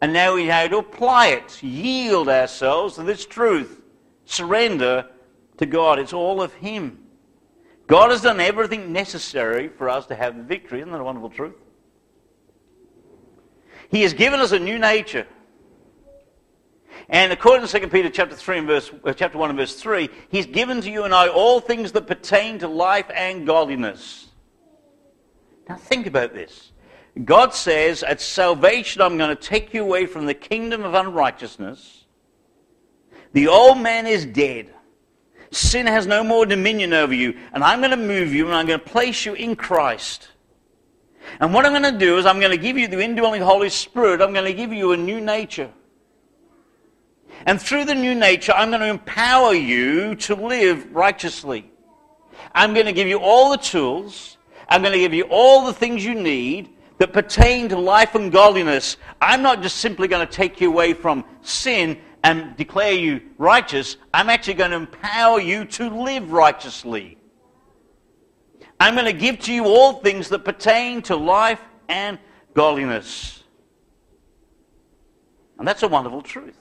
and 0.00 0.12
now 0.12 0.34
we 0.34 0.46
have 0.46 0.70
to 0.70 0.78
apply 0.78 1.28
it, 1.28 1.62
yield 1.62 2.28
ourselves 2.28 2.96
to 2.96 3.02
this 3.02 3.24
truth, 3.26 3.82
surrender 4.24 5.08
to 5.58 5.66
God. 5.66 5.98
It's 5.98 6.12
all 6.12 6.42
of 6.42 6.52
Him. 6.54 6.98
God 7.86 8.10
has 8.10 8.22
done 8.22 8.40
everything 8.40 8.92
necessary 8.92 9.68
for 9.68 9.88
us 9.88 10.06
to 10.06 10.14
have 10.14 10.34
victory. 10.34 10.80
Isn't 10.80 10.92
that 10.92 11.00
a 11.00 11.04
wonderful 11.04 11.30
truth? 11.30 11.54
He 13.88 14.02
has 14.02 14.12
given 14.12 14.40
us 14.40 14.52
a 14.52 14.58
new 14.58 14.78
nature. 14.78 15.26
And 17.08 17.32
according 17.32 17.66
to 17.66 17.80
2 17.80 17.88
Peter 17.88 18.10
chapter 18.10 18.34
3 18.34 18.58
and 18.58 18.66
verse, 18.66 18.90
uh, 19.04 19.12
chapter 19.12 19.38
1 19.38 19.50
and 19.50 19.58
verse 19.58 19.80
3, 19.80 20.08
he's 20.28 20.46
given 20.46 20.80
to 20.80 20.90
you 20.90 21.04
and 21.04 21.14
I 21.14 21.28
all 21.28 21.60
things 21.60 21.92
that 21.92 22.06
pertain 22.06 22.58
to 22.58 22.68
life 22.68 23.06
and 23.14 23.46
godliness. 23.46 24.26
Now 25.68 25.76
think 25.76 26.06
about 26.06 26.34
this. 26.34 26.72
God 27.24 27.54
says, 27.54 28.02
at 28.02 28.20
salvation, 28.20 29.00
I'm 29.00 29.16
going 29.16 29.34
to 29.34 29.40
take 29.40 29.72
you 29.72 29.82
away 29.82 30.06
from 30.06 30.26
the 30.26 30.34
kingdom 30.34 30.84
of 30.84 30.94
unrighteousness. 30.94 32.04
The 33.32 33.48
old 33.48 33.78
man 33.78 34.06
is 34.06 34.26
dead. 34.26 34.72
Sin 35.50 35.86
has 35.86 36.06
no 36.06 36.24
more 36.24 36.44
dominion 36.44 36.92
over 36.92 37.14
you. 37.14 37.38
And 37.52 37.62
I'm 37.62 37.80
going 37.80 37.92
to 37.92 37.96
move 37.96 38.34
you 38.34 38.46
and 38.46 38.54
I'm 38.54 38.66
going 38.66 38.80
to 38.80 38.84
place 38.84 39.24
you 39.24 39.34
in 39.34 39.56
Christ. 39.56 40.28
And 41.40 41.54
what 41.54 41.64
I'm 41.64 41.72
going 41.72 41.94
to 41.94 41.98
do 41.98 42.18
is 42.18 42.26
I'm 42.26 42.40
going 42.40 42.52
to 42.52 42.58
give 42.58 42.76
you 42.76 42.88
the 42.88 43.00
indwelling 43.00 43.42
Holy 43.42 43.70
Spirit. 43.70 44.20
I'm 44.20 44.32
going 44.32 44.44
to 44.44 44.54
give 44.54 44.72
you 44.72 44.92
a 44.92 44.96
new 44.96 45.20
nature. 45.20 45.70
And 47.44 47.60
through 47.60 47.84
the 47.84 47.94
new 47.94 48.14
nature, 48.14 48.52
I'm 48.52 48.70
going 48.70 48.80
to 48.80 48.88
empower 48.88 49.54
you 49.54 50.14
to 50.16 50.34
live 50.34 50.94
righteously. 50.94 51.70
I'm 52.54 52.74
going 52.74 52.86
to 52.86 52.92
give 52.92 53.08
you 53.08 53.18
all 53.18 53.50
the 53.50 53.58
tools. 53.58 54.38
I'm 54.68 54.82
going 54.82 54.92
to 54.92 54.98
give 54.98 55.14
you 55.14 55.26
all 55.30 55.66
the 55.66 55.72
things 55.72 56.04
you 56.04 56.14
need 56.14 56.70
that 56.98 57.12
pertain 57.12 57.68
to 57.68 57.78
life 57.78 58.14
and 58.14 58.32
godliness. 58.32 58.96
I'm 59.20 59.42
not 59.42 59.62
just 59.62 59.76
simply 59.76 60.08
going 60.08 60.26
to 60.26 60.32
take 60.32 60.60
you 60.60 60.70
away 60.70 60.94
from 60.94 61.24
sin 61.42 61.98
and 62.24 62.56
declare 62.56 62.92
you 62.92 63.20
righteous. 63.38 63.96
I'm 64.12 64.30
actually 64.30 64.54
going 64.54 64.70
to 64.70 64.78
empower 64.78 65.40
you 65.40 65.64
to 65.66 65.90
live 65.90 66.32
righteously. 66.32 67.18
I'm 68.80 68.94
going 68.94 69.06
to 69.06 69.12
give 69.12 69.38
to 69.40 69.52
you 69.52 69.64
all 69.66 69.94
things 69.94 70.28
that 70.30 70.44
pertain 70.44 71.02
to 71.02 71.16
life 71.16 71.60
and 71.88 72.18
godliness. 72.54 73.42
And 75.58 75.66
that's 75.66 75.82
a 75.82 75.88
wonderful 75.88 76.22
truth. 76.22 76.56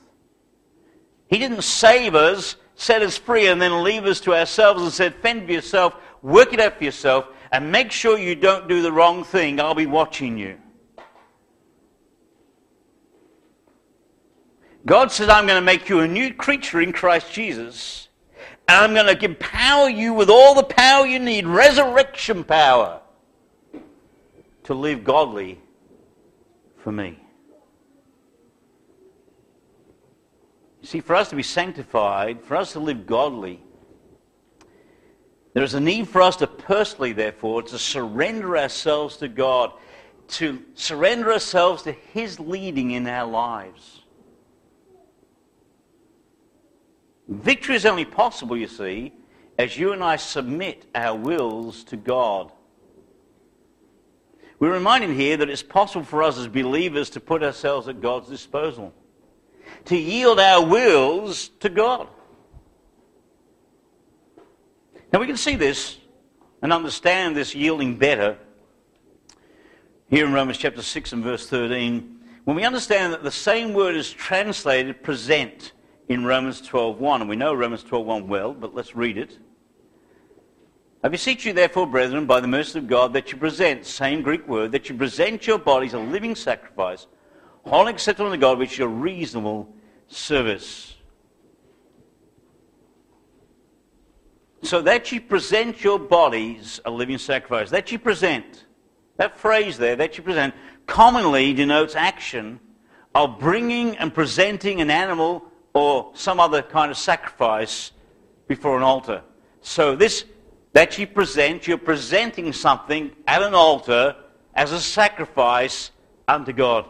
He 1.36 1.39
didn't 1.39 1.65
save 1.65 2.15
us, 2.15 2.56
set 2.75 3.01
us 3.01 3.18
free, 3.18 3.48
and 3.48 3.62
then 3.62 3.84
leave 3.84 4.06
us 4.06 4.22
to 4.22 4.34
ourselves 4.34 4.82
and 4.82 4.89
said, 4.89 5.15
fend 5.15 5.46
for 5.46 5.51
yourself, 5.51 5.94
work 6.22 6.54
it 6.54 6.62
out 6.62 6.77
for 6.77 6.86
yourself, 6.86 7.27
and 7.51 7.74
make 7.74 7.92
sure 7.92 8.18
you 8.18 8.36
don't 8.36 8.70
do 8.70 8.82
the 8.82 8.89
wrong 8.89 9.25
thing. 9.25 9.60
I'll 9.60 9.75
be 9.75 9.86
watching 9.86 10.38
you. 10.38 10.56
God 14.86 15.12
said, 15.12 15.27
I'm 15.27 15.46
going 15.46 15.60
to 15.60 15.65
make 15.65 15.89
you 15.89 16.00
a 16.00 16.08
new 16.08 16.34
creature 16.34 16.80
in 16.80 16.94
Christ 16.94 17.34
Jesus. 17.34 18.08
And 18.70 18.77
I'm 18.77 18.94
going 18.94 19.13
to 19.13 19.25
empower 19.25 19.89
you 19.89 20.13
with 20.13 20.30
all 20.30 20.56
the 20.56 20.63
power 20.63 21.06
you 21.06 21.20
need, 21.20 21.48
resurrection 21.48 22.46
power, 22.46 23.01
to 24.63 24.74
live 24.74 25.04
godly 25.04 25.60
for 26.77 26.94
me. 26.94 27.20
See, 30.86 31.00
for 31.01 31.15
us 31.15 31.30
to 31.30 31.36
be 31.36 31.44
sanctified, 31.44 32.44
for 32.44 32.56
us 32.56 32.74
to 32.74 32.80
live 32.80 33.06
godly, 33.06 33.62
there 35.54 35.63
is 35.63 35.74
a 35.74 35.80
need 35.80 36.10
for 36.10 36.22
us 36.22 36.36
to 36.38 36.48
personally, 36.48 37.13
therefore, 37.13 37.63
to 37.63 37.80
surrender 37.80 38.58
ourselves 38.58 39.18
to 39.18 39.27
God, 39.27 39.72
to 40.27 40.62
surrender 40.74 41.32
ourselves 41.32 41.84
to 41.84 41.92
His 41.92 42.39
leading 42.39 42.92
in 42.92 43.08
our 43.08 43.25
lives. 43.25 44.01
Victory 47.27 47.75
is 47.75 47.86
only 47.86 48.06
possible, 48.06 48.58
you 48.58 48.68
see, 48.68 49.13
as 49.58 49.77
you 49.77 49.94
and 49.94 50.04
I 50.04 50.18
submit 50.18 50.86
our 50.94 51.18
wills 51.18 51.84
to 51.86 51.98
God. 51.98 52.51
We're 54.60 54.74
reminded 54.74 55.12
here 55.12 55.38
that 55.38 55.50
it's 55.50 55.63
possible 55.63 56.06
for 56.06 56.22
us 56.22 56.38
as 56.38 56.48
believers 56.48 57.10
to 57.12 57.20
put 57.20 57.44
ourselves 57.44 57.88
at 57.88 58.01
God's 58.01 58.30
disposal, 58.30 58.94
to 59.86 59.98
yield 59.98 60.39
our 60.39 60.65
wills 60.65 61.50
to 61.60 61.70
God. 61.70 62.08
Now 65.12 65.20
we 65.20 65.27
can 65.27 65.38
see 65.38 65.56
this 65.56 65.98
and 66.62 66.74
understand 66.74 67.36
this 67.36 67.56
yielding 67.56 67.98
better 67.98 68.38
here 70.10 70.25
in 70.25 70.34
Romans 70.34 70.58
chapter 70.58 70.82
6 70.82 71.13
and 71.13 71.24
verse 71.24 71.48
13 71.48 72.15
when 72.46 72.56
we 72.56 72.63
understand 72.63 73.12
that 73.12 73.24
the 73.24 73.32
same 73.32 73.74
word 73.74 73.96
is 73.96 74.12
translated 74.12 75.01
present 75.04 75.74
in 76.08 76.24
Romans 76.25 76.62
12.1. 76.62 77.22
And 77.22 77.30
we 77.30 77.36
know 77.36 77.54
Romans 77.54 77.84
12.1 77.84 78.27
well, 78.27 78.54
but 78.54 78.75
let's 78.75 78.96
read 78.96 79.18
it. 79.18 79.38
I 81.04 81.08
beseech 81.08 81.46
you, 81.46 81.54
therefore, 81.54 81.86
brethren, 81.86 82.25
by 82.25 82.39
the 82.39 82.48
mercy 82.48 82.80
of 82.80 82.88
God, 82.88 83.13
that 83.13 83.32
you 83.32 83.38
present, 83.38 83.86
same 83.86 84.22
Greek 84.22 84.48
word, 84.48 84.72
that 84.72 84.89
you 84.89 84.96
present 84.96 85.46
your 85.46 85.60
bodies 85.60 85.94
a 85.94 86.00
living 86.00 86.36
sacrifice, 86.36 87.06
holy 87.65 87.91
acceptable 87.91 88.31
to 88.31 88.38
God, 88.38 88.60
which 88.60 88.74
is 88.74 88.77
your 88.77 88.88
reasonable 88.88 89.74
service. 90.07 90.95
So 94.62 94.81
that 94.81 95.12
you 95.12 95.22
present 95.22 95.84
your 95.84 96.00
bodies 96.00 96.79
a 96.86 96.91
living 96.91 97.17
sacrifice. 97.17 97.69
That 97.69 97.91
you 97.91 98.00
present. 98.00 98.65
That 99.17 99.38
phrase 99.38 99.77
there, 99.77 99.95
that 99.95 100.17
you 100.17 100.24
present, 100.24 100.53
commonly 100.88 101.53
denotes 101.53 101.95
action 101.95 102.60
of 103.13 103.39
bringing 103.39 103.95
and 103.98 104.13
presenting 104.13 104.81
an 104.81 104.89
animal 104.89 105.45
or 105.74 106.12
some 106.15 106.39
other 106.39 106.62
kind 106.62 106.91
of 106.91 106.98
sacrifice 106.98 107.91
before 108.48 108.77
an 108.77 108.84
altar. 108.84 109.22
So 109.62 109.95
this 109.95 110.25
that 110.74 110.98
you 110.98 111.07
present, 111.07 111.67
you're 111.67 111.77
presenting 111.77 112.51
something 112.51 113.12
at 113.27 113.41
an 113.41 113.53
altar 113.53 114.15
as 114.53 114.74
a 114.74 114.79
sacrifice 114.81 115.91
unto 116.27 116.51
God. 116.51 116.86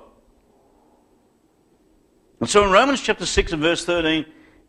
And 2.39 2.50
so 2.50 2.63
in 2.65 2.72
Romans 2.72 3.01
chapter 3.01 3.25
6 3.25 3.54
and 3.54 3.62
verse 3.62 3.86
13, 3.86 4.25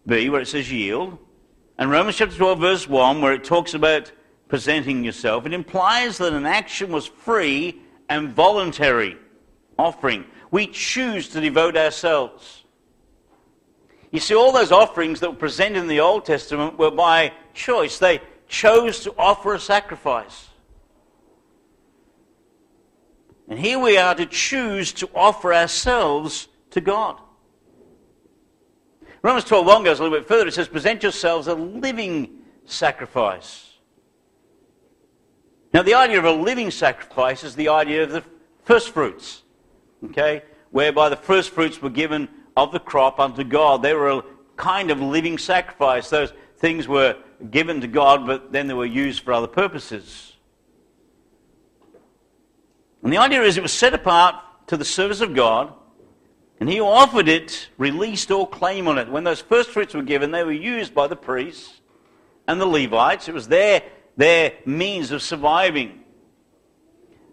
b, 0.06 0.28
where 0.30 0.40
it 0.40 0.48
says 0.48 0.70
yield, 0.70 1.18
and 1.78 1.90
Romans 1.90 2.16
chapter 2.16 2.36
12, 2.36 2.58
verse 2.58 2.88
1, 2.88 3.20
where 3.20 3.32
it 3.32 3.44
talks 3.44 3.74
about 3.74 4.12
presenting 4.48 5.04
yourself, 5.04 5.46
it 5.46 5.52
implies 5.52 6.18
that 6.18 6.32
an 6.32 6.46
action 6.46 6.92
was 6.92 7.06
free 7.06 7.82
and 8.08 8.32
voluntary 8.32 9.16
offering. 9.78 10.24
We 10.50 10.68
choose 10.68 11.28
to 11.30 11.40
devote 11.40 11.76
ourselves. 11.76 12.64
You 14.10 14.20
see, 14.20 14.34
all 14.34 14.52
those 14.52 14.72
offerings 14.72 15.20
that 15.20 15.30
were 15.30 15.36
presented 15.36 15.80
in 15.80 15.88
the 15.88 16.00
Old 16.00 16.24
Testament 16.24 16.78
were 16.78 16.92
by 16.92 17.32
choice. 17.52 17.98
They 17.98 18.20
chose 18.48 19.00
to 19.00 19.14
offer 19.18 19.54
a 19.54 19.60
sacrifice. 19.60 20.48
And 23.48 23.58
here 23.58 23.78
we 23.78 23.98
are 23.98 24.14
to 24.14 24.26
choose 24.26 24.92
to 24.94 25.10
offer 25.14 25.52
ourselves 25.52 26.48
to 26.70 26.80
God. 26.80 27.20
Romans 29.26 29.44
12.1 29.46 29.84
goes 29.84 29.98
a 29.98 30.04
little 30.04 30.16
bit 30.16 30.28
further. 30.28 30.46
It 30.46 30.54
says, 30.54 30.68
present 30.68 31.02
yourselves 31.02 31.48
a 31.48 31.54
living 31.54 32.42
sacrifice. 32.64 33.72
Now, 35.74 35.82
the 35.82 35.94
idea 35.94 36.20
of 36.20 36.24
a 36.24 36.30
living 36.30 36.70
sacrifice 36.70 37.42
is 37.42 37.56
the 37.56 37.70
idea 37.70 38.04
of 38.04 38.10
the 38.10 38.22
first 38.62 38.90
fruits, 38.90 39.42
okay, 40.04 40.44
whereby 40.70 41.08
the 41.08 41.16
first 41.16 41.50
fruits 41.50 41.82
were 41.82 41.90
given 41.90 42.28
of 42.56 42.70
the 42.70 42.78
crop 42.78 43.18
unto 43.18 43.42
God. 43.42 43.82
They 43.82 43.94
were 43.94 44.10
a 44.10 44.22
kind 44.54 44.92
of 44.92 45.00
living 45.00 45.38
sacrifice. 45.38 46.08
Those 46.08 46.32
things 46.58 46.86
were 46.86 47.16
given 47.50 47.80
to 47.80 47.88
God, 47.88 48.28
but 48.28 48.52
then 48.52 48.68
they 48.68 48.74
were 48.74 48.86
used 48.86 49.24
for 49.24 49.32
other 49.32 49.48
purposes. 49.48 50.34
And 53.02 53.12
the 53.12 53.18
idea 53.18 53.42
is 53.42 53.56
it 53.56 53.62
was 53.64 53.72
set 53.72 53.92
apart 53.92 54.36
to 54.68 54.76
the 54.76 54.84
service 54.84 55.20
of 55.20 55.34
God, 55.34 55.72
and 56.58 56.68
he 56.68 56.80
offered 56.80 57.28
it 57.28 57.68
released 57.76 58.30
all 58.30 58.46
claim 58.46 58.88
on 58.88 58.98
it. 58.98 59.10
When 59.10 59.24
those 59.24 59.40
first 59.40 59.70
fruits 59.70 59.94
were 59.94 60.02
given, 60.02 60.30
they 60.30 60.44
were 60.44 60.52
used 60.52 60.94
by 60.94 61.06
the 61.06 61.16
priests 61.16 61.80
and 62.48 62.60
the 62.60 62.66
Levites. 62.66 63.28
It 63.28 63.34
was 63.34 63.48
their, 63.48 63.82
their 64.16 64.54
means 64.64 65.10
of 65.10 65.22
surviving. 65.22 66.00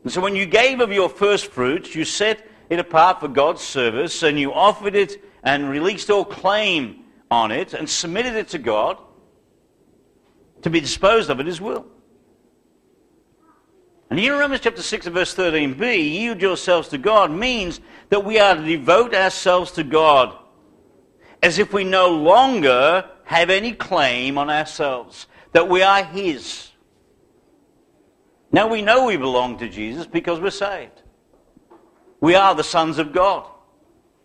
And 0.03 0.11
so 0.11 0.19
when 0.19 0.35
you 0.35 0.45
gave 0.45 0.81
of 0.81 0.91
your 0.91 1.07
first 1.07 1.47
fruits, 1.47 1.95
you 1.95 2.03
set 2.03 2.45
it 2.69 2.79
apart 2.79 3.21
for 3.21 3.27
God's 3.27 3.61
service, 3.61 4.23
and 4.23 4.39
you 4.39 4.53
offered 4.53 4.95
it 4.95 5.23
and 5.43 5.69
released 5.69 6.09
all 6.09 6.25
claim 6.25 7.03
on 7.31 7.51
it 7.51 7.73
and 7.73 7.89
submitted 7.89 8.35
it 8.35 8.49
to 8.49 8.57
God 8.57 8.97
to 10.61 10.69
be 10.69 10.79
disposed 10.79 11.29
of 11.29 11.39
at 11.39 11.45
his 11.45 11.61
will. 11.61 11.85
And 14.09 14.19
here 14.19 14.33
in 14.33 14.39
Romans 14.39 14.61
chapter 14.61 14.81
6 14.81 15.07
and 15.07 15.15
verse 15.15 15.35
13b, 15.35 15.97
yield 15.97 16.41
yourselves 16.41 16.89
to 16.89 16.97
God 16.97 17.31
means 17.31 17.79
that 18.09 18.23
we 18.23 18.39
are 18.39 18.55
to 18.55 18.63
devote 18.63 19.15
ourselves 19.15 19.71
to 19.71 19.83
God 19.83 20.37
as 21.41 21.59
if 21.59 21.73
we 21.73 21.83
no 21.83 22.09
longer 22.09 23.09
have 23.25 23.49
any 23.49 23.73
claim 23.73 24.37
on 24.37 24.49
ourselves, 24.49 25.27
that 25.51 25.67
we 25.67 25.81
are 25.81 26.03
his. 26.03 26.71
Now 28.51 28.67
we 28.67 28.81
know 28.81 29.05
we 29.05 29.17
belong 29.17 29.57
to 29.57 29.67
Jesus 29.67 30.05
because 30.05 30.39
we're 30.39 30.51
saved. 30.51 31.01
We 32.21 32.35
are 32.35 32.55
the 32.55 32.63
sons 32.63 32.99
of 32.99 33.11
God. 33.11 33.45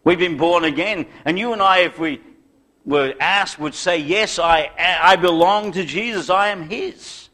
We've 0.05 0.19
been 0.19 0.37
born 0.37 0.65
again. 0.65 1.07
And 1.25 1.39
you 1.39 1.53
and 1.53 1.61
I, 1.61 1.79
if 1.79 1.99
we 1.99 2.21
were 2.85 3.15
asked, 3.19 3.59
would 3.59 3.75
say, 3.75 3.99
Yes, 3.99 4.39
I, 4.39 4.71
I 4.79 5.17
belong 5.17 5.73
to 5.73 5.85
Jesus. 5.85 6.31
I 6.31 6.49
am 6.49 6.69
His. 6.69 7.28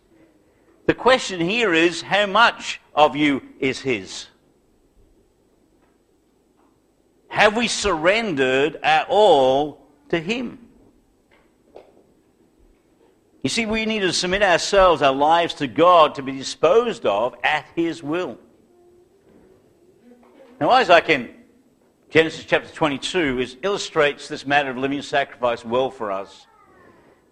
The 0.86 0.94
question 0.94 1.40
here 1.40 1.72
is, 1.72 2.02
how 2.02 2.26
much 2.26 2.80
of 2.94 3.16
you 3.16 3.42
is 3.58 3.80
His? 3.80 4.26
Have 7.28 7.56
we 7.56 7.68
surrendered 7.68 8.78
at 8.82 9.06
all 9.08 9.86
to 10.10 10.20
Him? 10.20 10.58
You 13.42 13.50
see, 13.50 13.66
we 13.66 13.84
need 13.86 14.00
to 14.00 14.12
submit 14.12 14.42
ourselves, 14.42 15.02
our 15.02 15.14
lives 15.14 15.54
to 15.54 15.66
God 15.66 16.14
to 16.14 16.22
be 16.22 16.32
disposed 16.32 17.04
of 17.04 17.34
at 17.42 17.66
His 17.74 18.02
will. 18.02 18.38
Now, 20.60 20.70
Isaac 20.70 21.08
in 21.08 21.34
Genesis 22.10 22.44
chapter 22.44 22.72
22 22.72 23.40
is, 23.40 23.56
illustrates 23.62 24.28
this 24.28 24.46
matter 24.46 24.70
of 24.70 24.76
living 24.76 25.02
sacrifice 25.02 25.64
well 25.64 25.90
for 25.90 26.12
us. 26.12 26.46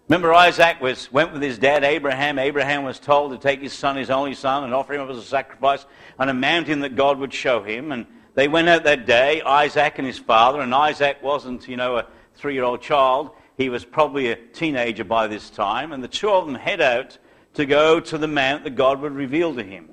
Remember, 0.09 0.33
Isaac 0.33 0.81
was, 0.81 1.11
went 1.13 1.31
with 1.31 1.41
his 1.41 1.57
dad 1.57 1.85
Abraham. 1.85 2.37
Abraham 2.37 2.83
was 2.83 2.99
told 2.99 3.31
to 3.31 3.37
take 3.37 3.61
his 3.61 3.71
son, 3.71 3.95
his 3.95 4.09
only 4.09 4.33
son, 4.33 4.65
and 4.65 4.73
offer 4.73 4.93
him 4.93 5.01
up 5.01 5.09
as 5.09 5.17
a 5.17 5.21
sacrifice 5.21 5.85
on 6.19 6.27
a 6.27 6.33
mountain 6.33 6.81
that 6.81 6.95
God 6.95 7.19
would 7.19 7.33
show 7.33 7.63
him. 7.63 7.93
And 7.93 8.05
they 8.35 8.49
went 8.49 8.67
out 8.67 8.83
that 8.83 9.05
day, 9.05 9.41
Isaac 9.41 9.93
and 9.97 10.05
his 10.05 10.19
father. 10.19 10.59
And 10.59 10.75
Isaac 10.75 11.23
wasn't, 11.23 11.69
you 11.69 11.77
know, 11.77 11.97
a 11.97 12.07
three 12.35 12.53
year 12.53 12.65
old 12.65 12.81
child. 12.81 13.31
He 13.55 13.69
was 13.69 13.85
probably 13.85 14.29
a 14.29 14.35
teenager 14.35 15.05
by 15.05 15.27
this 15.27 15.49
time. 15.49 15.93
And 15.93 16.03
the 16.03 16.09
two 16.09 16.29
of 16.29 16.45
them 16.45 16.55
head 16.55 16.81
out 16.81 17.17
to 17.53 17.65
go 17.65 18.01
to 18.01 18.17
the 18.17 18.27
mount 18.27 18.65
that 18.65 18.75
God 18.75 18.99
would 18.99 19.13
reveal 19.13 19.55
to 19.55 19.63
him, 19.63 19.89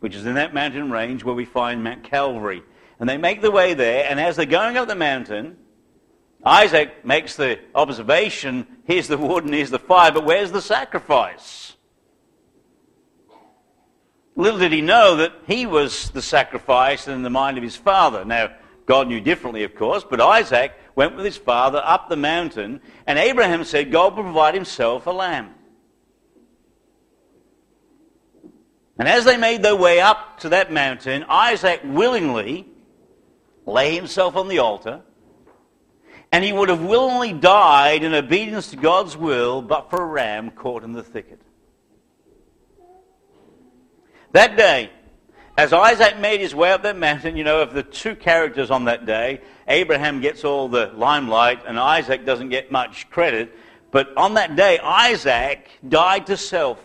which 0.00 0.14
is 0.14 0.26
in 0.26 0.34
that 0.34 0.52
mountain 0.52 0.90
range 0.90 1.24
where 1.24 1.34
we 1.34 1.46
find 1.46 1.82
Mount 1.82 2.04
Calvary. 2.04 2.62
And 3.00 3.08
they 3.08 3.16
make 3.16 3.40
their 3.40 3.50
way 3.50 3.72
there, 3.72 4.06
and 4.08 4.20
as 4.20 4.36
they're 4.36 4.46
going 4.46 4.76
up 4.76 4.88
the 4.88 4.94
mountain, 4.94 5.56
Isaac 6.44 7.04
makes 7.04 7.36
the 7.36 7.58
observation 7.74 8.66
here's 8.84 9.08
the 9.08 9.18
wood 9.18 9.44
and 9.44 9.54
here's 9.54 9.70
the 9.70 9.78
fire, 9.78 10.12
but 10.12 10.24
where's 10.24 10.52
the 10.52 10.62
sacrifice? 10.62 11.74
Little 14.34 14.58
did 14.58 14.72
he 14.72 14.80
know 14.80 15.16
that 15.16 15.32
he 15.46 15.66
was 15.66 16.10
the 16.10 16.22
sacrifice 16.22 17.06
in 17.06 17.22
the 17.22 17.30
mind 17.30 17.58
of 17.58 17.64
his 17.64 17.76
father. 17.76 18.24
Now, 18.24 18.52
God 18.86 19.08
knew 19.08 19.20
differently, 19.20 19.64
of 19.64 19.74
course, 19.74 20.04
but 20.08 20.20
Isaac 20.20 20.72
went 20.94 21.16
with 21.16 21.24
his 21.24 21.36
father 21.36 21.80
up 21.84 22.08
the 22.08 22.16
mountain, 22.16 22.80
and 23.06 23.18
Abraham 23.18 23.64
said, 23.64 23.92
God 23.92 24.16
will 24.16 24.24
provide 24.24 24.54
himself 24.54 25.06
a 25.06 25.10
lamb. 25.10 25.54
And 28.98 29.08
as 29.08 29.24
they 29.24 29.36
made 29.36 29.62
their 29.62 29.76
way 29.76 30.00
up 30.00 30.40
to 30.40 30.50
that 30.50 30.72
mountain, 30.72 31.24
Isaac 31.28 31.80
willingly 31.84 32.66
lay 33.66 33.94
himself 33.94 34.36
on 34.36 34.48
the 34.48 34.58
altar, 34.58 35.02
and 36.32 36.42
he 36.42 36.52
would 36.52 36.70
have 36.70 36.82
willingly 36.82 37.34
died 37.34 38.02
in 38.02 38.14
obedience 38.14 38.70
to 38.70 38.76
God's 38.76 39.16
will 39.16 39.60
but 39.60 39.90
for 39.90 40.02
a 40.02 40.06
ram 40.06 40.50
caught 40.50 40.82
in 40.82 40.92
the 40.92 41.02
thicket. 41.02 41.40
That 44.32 44.56
day, 44.56 44.90
as 45.58 45.74
Isaac 45.74 46.18
made 46.18 46.40
his 46.40 46.54
way 46.54 46.72
up 46.72 46.82
that 46.84 46.96
mountain, 46.96 47.36
you 47.36 47.44
know, 47.44 47.60
of 47.60 47.74
the 47.74 47.82
two 47.82 48.16
characters 48.16 48.70
on 48.70 48.86
that 48.86 49.04
day, 49.04 49.42
Abraham 49.68 50.22
gets 50.22 50.42
all 50.42 50.68
the 50.68 50.90
limelight 50.94 51.62
and 51.66 51.78
Isaac 51.78 52.24
doesn't 52.24 52.48
get 52.48 52.72
much 52.72 53.10
credit. 53.10 53.54
But 53.90 54.16
on 54.16 54.34
that 54.34 54.56
day, 54.56 54.78
Isaac 54.78 55.68
died 55.86 56.26
to 56.28 56.38
self. 56.38 56.78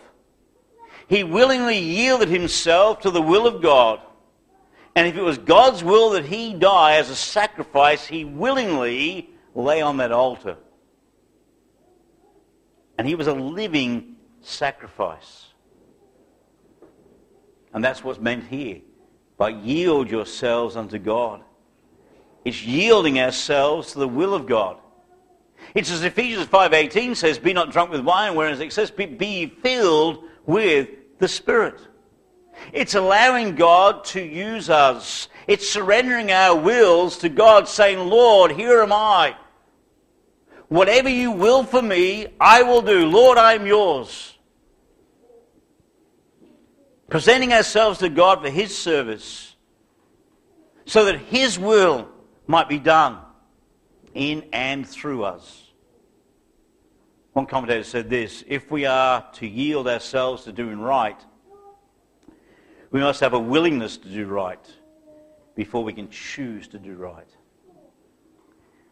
He 1.08 1.24
willingly 1.24 1.78
yielded 1.78 2.28
himself 2.28 3.00
to 3.00 3.10
the 3.10 3.22
will 3.22 3.46
of 3.46 3.62
God. 3.62 4.00
And 4.94 5.06
if 5.06 5.16
it 5.16 5.22
was 5.22 5.38
God's 5.38 5.82
will 5.82 6.10
that 6.10 6.26
he 6.26 6.52
die 6.52 6.96
as 6.96 7.08
a 7.08 7.16
sacrifice, 7.16 8.06
he 8.06 8.26
willingly 8.26 9.30
lay 9.58 9.82
on 9.82 9.98
that 9.98 10.12
altar. 10.12 10.56
And 12.96 13.06
he 13.06 13.14
was 13.14 13.26
a 13.26 13.34
living 13.34 14.16
sacrifice. 14.40 15.46
And 17.72 17.84
that's 17.84 18.02
what's 18.02 18.18
meant 18.18 18.44
here. 18.44 18.80
By 19.36 19.50
yield 19.50 20.10
yourselves 20.10 20.76
unto 20.76 20.98
God. 20.98 21.42
It's 22.44 22.62
yielding 22.64 23.20
ourselves 23.20 23.92
to 23.92 23.98
the 23.98 24.08
will 24.08 24.34
of 24.34 24.46
God. 24.46 24.78
It's 25.74 25.90
as 25.90 26.02
Ephesians 26.02 26.46
5.18 26.46 27.16
says, 27.16 27.38
Be 27.38 27.52
not 27.52 27.70
drunk 27.70 27.90
with 27.90 28.00
wine, 28.00 28.34
whereas 28.34 28.60
it 28.60 28.72
says, 28.72 28.90
be 28.90 29.46
filled 29.46 30.24
with 30.46 30.88
the 31.18 31.28
Spirit. 31.28 31.80
It's 32.72 32.94
allowing 32.94 33.54
God 33.54 34.04
to 34.06 34.22
use 34.22 34.70
us. 34.70 35.28
It's 35.46 35.68
surrendering 35.68 36.32
our 36.32 36.56
wills 36.56 37.18
to 37.18 37.28
God, 37.28 37.68
saying, 37.68 37.98
Lord, 38.08 38.52
here 38.52 38.82
am 38.82 38.92
I. 38.92 39.36
Whatever 40.68 41.08
you 41.08 41.32
will 41.32 41.64
for 41.64 41.80
me, 41.80 42.26
I 42.38 42.62
will 42.62 42.82
do. 42.82 43.06
Lord, 43.06 43.38
I 43.38 43.54
am 43.54 43.66
yours. 43.66 44.34
Presenting 47.08 47.54
ourselves 47.54 48.00
to 48.00 48.10
God 48.10 48.42
for 48.42 48.50
His 48.50 48.76
service 48.76 49.54
so 50.84 51.06
that 51.06 51.18
His 51.18 51.58
will 51.58 52.08
might 52.46 52.68
be 52.68 52.78
done 52.78 53.18
in 54.14 54.44
and 54.52 54.86
through 54.86 55.24
us. 55.24 55.68
One 57.32 57.46
commentator 57.46 57.84
said 57.84 58.10
this 58.10 58.44
if 58.46 58.70
we 58.70 58.84
are 58.84 59.24
to 59.34 59.46
yield 59.46 59.88
ourselves 59.88 60.44
to 60.44 60.52
doing 60.52 60.80
right, 60.80 61.18
we 62.90 63.00
must 63.00 63.20
have 63.20 63.32
a 63.32 63.38
willingness 63.38 63.96
to 63.98 64.08
do 64.08 64.26
right 64.26 64.66
before 65.54 65.84
we 65.84 65.92
can 65.92 66.10
choose 66.10 66.68
to 66.68 66.78
do 66.78 66.94
right. 66.94 67.28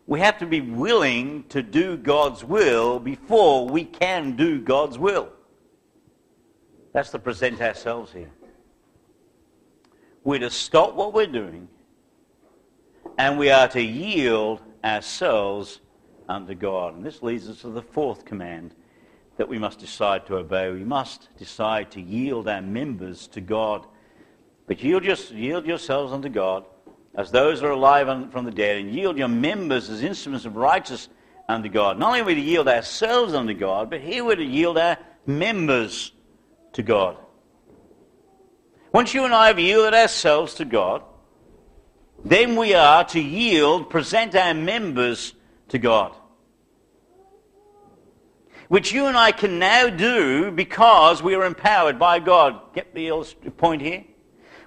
We 0.07 0.21
have 0.21 0.39
to 0.39 0.47
be 0.47 0.61
willing 0.61 1.45
to 1.49 1.63
do 1.63 1.97
God's 1.97 2.45
will 2.45 3.01
before 3.01 3.69
we 3.69 3.85
can 3.85 4.37
do 4.37 4.61
God's 4.61 4.99
will. 4.99 5.31
That's 6.93 7.11
to 7.11 7.19
present 7.19 7.61
ourselves 7.61 8.13
here. 8.13 8.31
We're 10.23 10.39
to 10.41 10.51
stop 10.51 10.95
what 10.95 11.13
we're 11.13 11.27
doing 11.27 11.69
and 13.19 13.39
we 13.39 13.51
are 13.51 13.69
to 13.69 13.83
yield 13.83 14.63
ourselves 14.85 15.81
unto 16.29 16.55
God. 16.55 16.95
And 16.95 17.05
this 17.05 17.23
leads 17.23 17.49
us 17.49 17.63
to 17.63 17.71
the 17.71 17.83
fourth 17.83 18.25
command 18.25 18.75
that 19.37 19.49
we 19.49 19.59
must 19.59 19.79
decide 19.81 20.27
to 20.27 20.37
obey. 20.37 20.71
We 20.71 20.85
must 20.85 21.29
decide 21.37 21.91
to 21.93 22.01
yield 22.01 22.49
our 22.49 22.63
members 22.63 23.27
to 23.29 23.41
God. 23.41 23.87
But 24.67 24.83
yield, 24.83 25.05
your, 25.05 25.17
yield 25.33 25.67
yourselves 25.67 26.13
unto 26.13 26.29
God 26.29 26.65
as 27.17 27.31
those 27.31 27.61
who 27.61 27.67
are 27.67 27.71
alive 27.71 28.31
from 28.31 28.45
the 28.45 28.51
dead, 28.51 28.77
and 28.77 28.95
yield 28.95 29.17
your 29.17 29.29
members 29.29 29.89
as 29.89 30.03
instruments 30.03 30.45
of 30.45 30.57
righteousness 30.57 31.09
unto 31.49 31.69
God. 31.69 31.99
Not 31.99 32.09
only 32.09 32.23
we 32.23 32.35
to 32.35 32.41
yield 32.41 32.69
ourselves 32.69 33.33
unto 33.33 33.55
God, 33.55 33.89
but 33.91 34.01
here 34.01 34.25
we're 34.25 34.37
to 34.37 34.45
yield 34.45 34.77
our 34.77 34.99
members 35.27 36.13
to 36.75 36.83
God. 36.83 37.17
Once 38.93 39.15
you 39.15 39.25
and 39.25 39.35
I 39.35 39.49
have 39.49 39.59
yielded 39.59 39.95
ourselves 39.95 40.55
to 40.55 40.65
God, 40.65 41.03
then 42.25 42.57
we 42.57 42.75
are 42.75 43.05
to 43.05 43.21
yield, 43.21 43.91
present 43.91 44.35
our 44.35 44.55
members 44.55 45.35
to 45.69 45.79
God. 45.79 46.15
Which 48.69 48.93
you 48.93 49.07
and 49.07 49.17
I 49.17 49.33
can 49.33 49.59
now 49.59 49.89
do 49.89 50.51
because 50.51 51.23
we 51.23 51.35
are 51.35 51.45
empowered 51.45 51.99
by 51.99 52.19
God. 52.19 52.75
Get 52.75 52.95
the 52.95 53.25
point 53.57 53.81
here? 53.81 54.05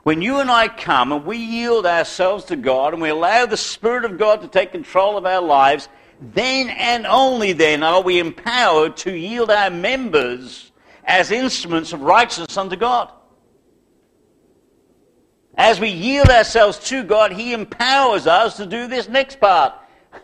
When 0.03 0.21
you 0.21 0.39
and 0.39 0.49
I 0.49 0.67
come 0.67 1.11
and 1.11 1.25
we 1.25 1.37
yield 1.37 1.85
ourselves 1.85 2.45
to 2.45 2.55
God 2.55 2.93
and 2.93 3.01
we 3.01 3.09
allow 3.09 3.45
the 3.45 3.57
Spirit 3.57 4.05
of 4.05 4.17
God 4.17 4.41
to 4.41 4.47
take 4.47 4.71
control 4.71 5.17
of 5.17 5.25
our 5.25 5.41
lives, 5.41 5.89
then 6.21 6.69
and 6.69 7.05
only 7.05 7.53
then 7.53 7.83
are 7.83 8.01
we 8.01 8.19
empowered 8.19 8.97
to 8.97 9.13
yield 9.13 9.51
our 9.51 9.69
members 9.69 10.71
as 11.03 11.31
instruments 11.31 11.91
of 11.91 12.01
righteousness 12.01 12.55
unto 12.57 12.75
God. 12.75 13.11
As 15.55 15.79
we 15.79 15.89
yield 15.89 16.29
ourselves 16.29 16.79
to 16.89 17.03
God, 17.03 17.33
He 17.33 17.51
empowers 17.51 18.27
us 18.27 18.55
to 18.57 18.65
do 18.65 18.87
this 18.87 19.09
next 19.09 19.41
part. 19.41 19.73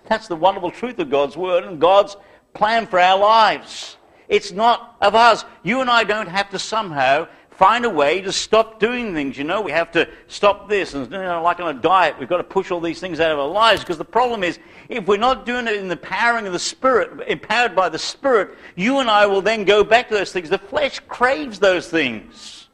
That's 0.07 0.27
the 0.27 0.35
wonderful 0.35 0.71
truth 0.71 0.99
of 0.99 1.09
God's 1.09 1.35
Word 1.35 1.65
and 1.65 1.81
God's 1.81 2.15
plan 2.53 2.87
for 2.87 2.99
our 2.99 3.19
lives. 3.19 3.97
It's 4.27 4.51
not 4.51 4.95
of 5.01 5.13
us. 5.13 5.43
You 5.63 5.81
and 5.81 5.89
I 5.89 6.03
don't 6.03 6.29
have 6.29 6.49
to 6.51 6.59
somehow 6.59 7.27
find 7.57 7.85
a 7.85 7.89
way 7.89 8.21
to 8.21 8.31
stop 8.31 8.79
doing 8.79 9.13
things. 9.13 9.37
You 9.37 9.43
know, 9.43 9.61
we 9.61 9.71
have 9.71 9.91
to 9.91 10.07
stop 10.27 10.69
this. 10.69 10.93
And 10.93 11.11
you 11.11 11.17
know, 11.17 11.41
like 11.41 11.59
on 11.59 11.75
a 11.75 11.79
diet, 11.79 12.17
we've 12.19 12.29
got 12.29 12.37
to 12.37 12.43
push 12.43 12.71
all 12.71 12.81
these 12.81 12.99
things 12.99 13.19
out 13.19 13.31
of 13.31 13.39
our 13.39 13.47
lives 13.47 13.81
because 13.81 13.97
the 13.97 14.05
problem 14.05 14.43
is 14.43 14.59
if 14.89 15.07
we're 15.07 15.17
not 15.17 15.45
doing 15.45 15.67
it 15.67 15.75
in 15.75 15.87
the 15.87 15.97
powering 15.97 16.47
of 16.47 16.53
the 16.53 16.59
Spirit, 16.59 17.27
empowered 17.27 17.75
by 17.75 17.89
the 17.89 17.99
Spirit, 17.99 18.57
you 18.75 18.99
and 18.99 19.09
I 19.09 19.25
will 19.25 19.41
then 19.41 19.63
go 19.63 19.83
back 19.83 20.09
to 20.09 20.15
those 20.15 20.31
things. 20.31 20.49
The 20.49 20.57
flesh 20.57 20.99
craves 21.07 21.59
those 21.59 21.87
things. 21.87 22.67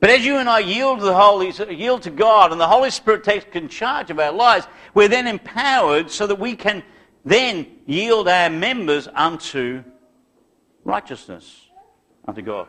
But 0.00 0.10
as 0.10 0.26
you 0.26 0.38
and 0.38 0.48
I 0.48 0.58
yield 0.58 0.98
to 0.98 1.04
the 1.04 1.14
Holy, 1.14 1.52
yield 1.72 2.02
to 2.02 2.10
God, 2.10 2.50
and 2.50 2.60
the 2.60 2.66
Holy 2.66 2.90
Spirit 2.90 3.22
takes 3.22 3.46
charge 3.72 4.10
of 4.10 4.18
our 4.18 4.32
lives, 4.32 4.66
we're 4.94 5.06
then 5.06 5.28
empowered 5.28 6.10
so 6.10 6.26
that 6.26 6.40
we 6.40 6.56
can 6.56 6.82
then 7.24 7.68
yield 7.86 8.26
our 8.26 8.50
members 8.50 9.06
unto 9.14 9.84
righteousness, 10.84 11.61
unto 12.26 12.42
God. 12.42 12.68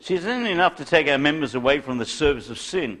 See, 0.00 0.14
it's 0.14 0.24
not 0.24 0.46
enough 0.46 0.76
to 0.76 0.84
take 0.84 1.08
our 1.08 1.18
members 1.18 1.54
away 1.54 1.80
from 1.80 1.98
the 1.98 2.06
service 2.06 2.48
of 2.48 2.58
sin. 2.58 3.00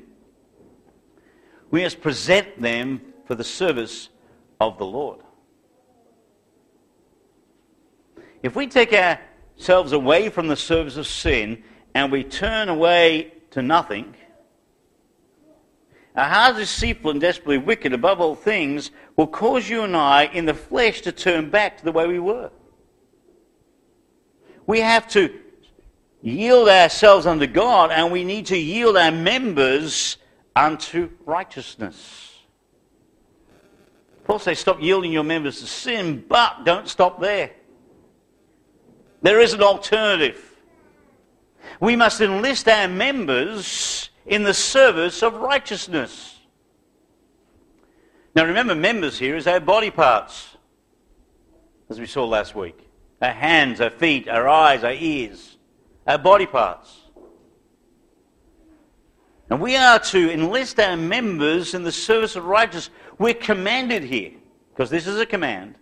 We 1.70 1.82
must 1.82 2.00
present 2.00 2.60
them 2.60 3.00
for 3.26 3.34
the 3.34 3.44
service 3.44 4.10
of 4.60 4.76
the 4.76 4.84
Lord. 4.84 5.20
If 8.42 8.56
we 8.56 8.66
take 8.66 8.92
ourselves 8.92 9.92
away 9.92 10.28
from 10.28 10.48
the 10.48 10.56
service 10.56 10.96
of 10.96 11.06
sin 11.06 11.62
and 11.94 12.10
we 12.10 12.24
turn 12.24 12.68
away 12.68 13.34
to 13.50 13.62
nothing, 13.62 14.14
our 16.16 16.28
heart 16.28 16.56
deceitful 16.56 17.12
and 17.12 17.20
desperately 17.20 17.58
wicked 17.58 17.92
above 17.92 18.20
all 18.20 18.34
things 18.34 18.90
will 19.16 19.26
cause 19.26 19.68
you 19.68 19.82
and 19.82 19.96
I 19.96 20.24
in 20.24 20.44
the 20.44 20.54
flesh 20.54 21.02
to 21.02 21.12
turn 21.12 21.50
back 21.50 21.78
to 21.78 21.84
the 21.84 21.92
way 21.92 22.06
we 22.06 22.18
were. 22.18 22.50
We 24.70 24.78
have 24.78 25.08
to 25.08 25.36
yield 26.22 26.68
ourselves 26.68 27.26
unto 27.26 27.48
God 27.48 27.90
and 27.90 28.12
we 28.12 28.22
need 28.22 28.46
to 28.46 28.56
yield 28.56 28.96
our 28.96 29.10
members 29.10 30.16
unto 30.54 31.10
righteousness. 31.26 32.38
Paul 34.22 34.38
says, 34.38 34.60
stop 34.60 34.80
yielding 34.80 35.10
your 35.10 35.24
members 35.24 35.58
to 35.58 35.66
sin, 35.66 36.24
but 36.28 36.62
don't 36.64 36.86
stop 36.88 37.20
there. 37.20 37.50
There 39.22 39.40
is 39.40 39.54
an 39.54 39.60
alternative. 39.60 40.40
We 41.80 41.96
must 41.96 42.20
enlist 42.20 42.68
our 42.68 42.86
members 42.86 44.08
in 44.24 44.44
the 44.44 44.54
service 44.54 45.24
of 45.24 45.34
righteousness. 45.34 46.38
Now 48.36 48.44
remember, 48.44 48.76
members 48.76 49.18
here 49.18 49.34
is 49.34 49.48
our 49.48 49.58
body 49.58 49.90
parts, 49.90 50.56
as 51.88 51.98
we 51.98 52.06
saw 52.06 52.24
last 52.24 52.54
week. 52.54 52.89
Our 53.20 53.32
hands, 53.32 53.80
our 53.80 53.90
feet, 53.90 54.28
our 54.28 54.48
eyes, 54.48 54.82
our 54.82 54.92
ears, 54.92 55.58
our 56.06 56.18
body 56.18 56.46
parts. 56.46 56.96
And 59.50 59.60
we 59.60 59.76
are 59.76 59.98
to 59.98 60.32
enlist 60.32 60.78
our 60.80 60.96
members 60.96 61.74
in 61.74 61.82
the 61.82 61.92
service 61.92 62.36
of 62.36 62.44
righteousness. 62.44 62.90
We're 63.18 63.34
commanded 63.34 64.04
here, 64.04 64.32
because 64.72 64.90
this 64.90 65.06
is 65.06 65.18
a 65.18 65.26
command, 65.26 65.74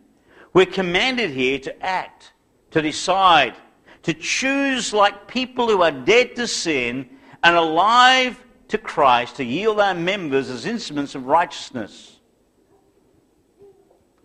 we're 0.52 0.66
commanded 0.66 1.30
here 1.30 1.58
to 1.60 1.82
act, 1.84 2.32
to 2.70 2.82
decide, 2.82 3.54
to 4.02 4.14
choose 4.14 4.92
like 4.92 5.28
people 5.28 5.68
who 5.68 5.82
are 5.82 5.92
dead 5.92 6.34
to 6.36 6.48
sin 6.48 7.08
and 7.44 7.54
alive 7.54 8.42
to 8.68 8.78
Christ, 8.78 9.36
to 9.36 9.44
yield 9.44 9.78
our 9.80 9.94
members 9.94 10.50
as 10.50 10.66
instruments 10.66 11.14
of 11.14 11.26
righteousness. 11.26 12.18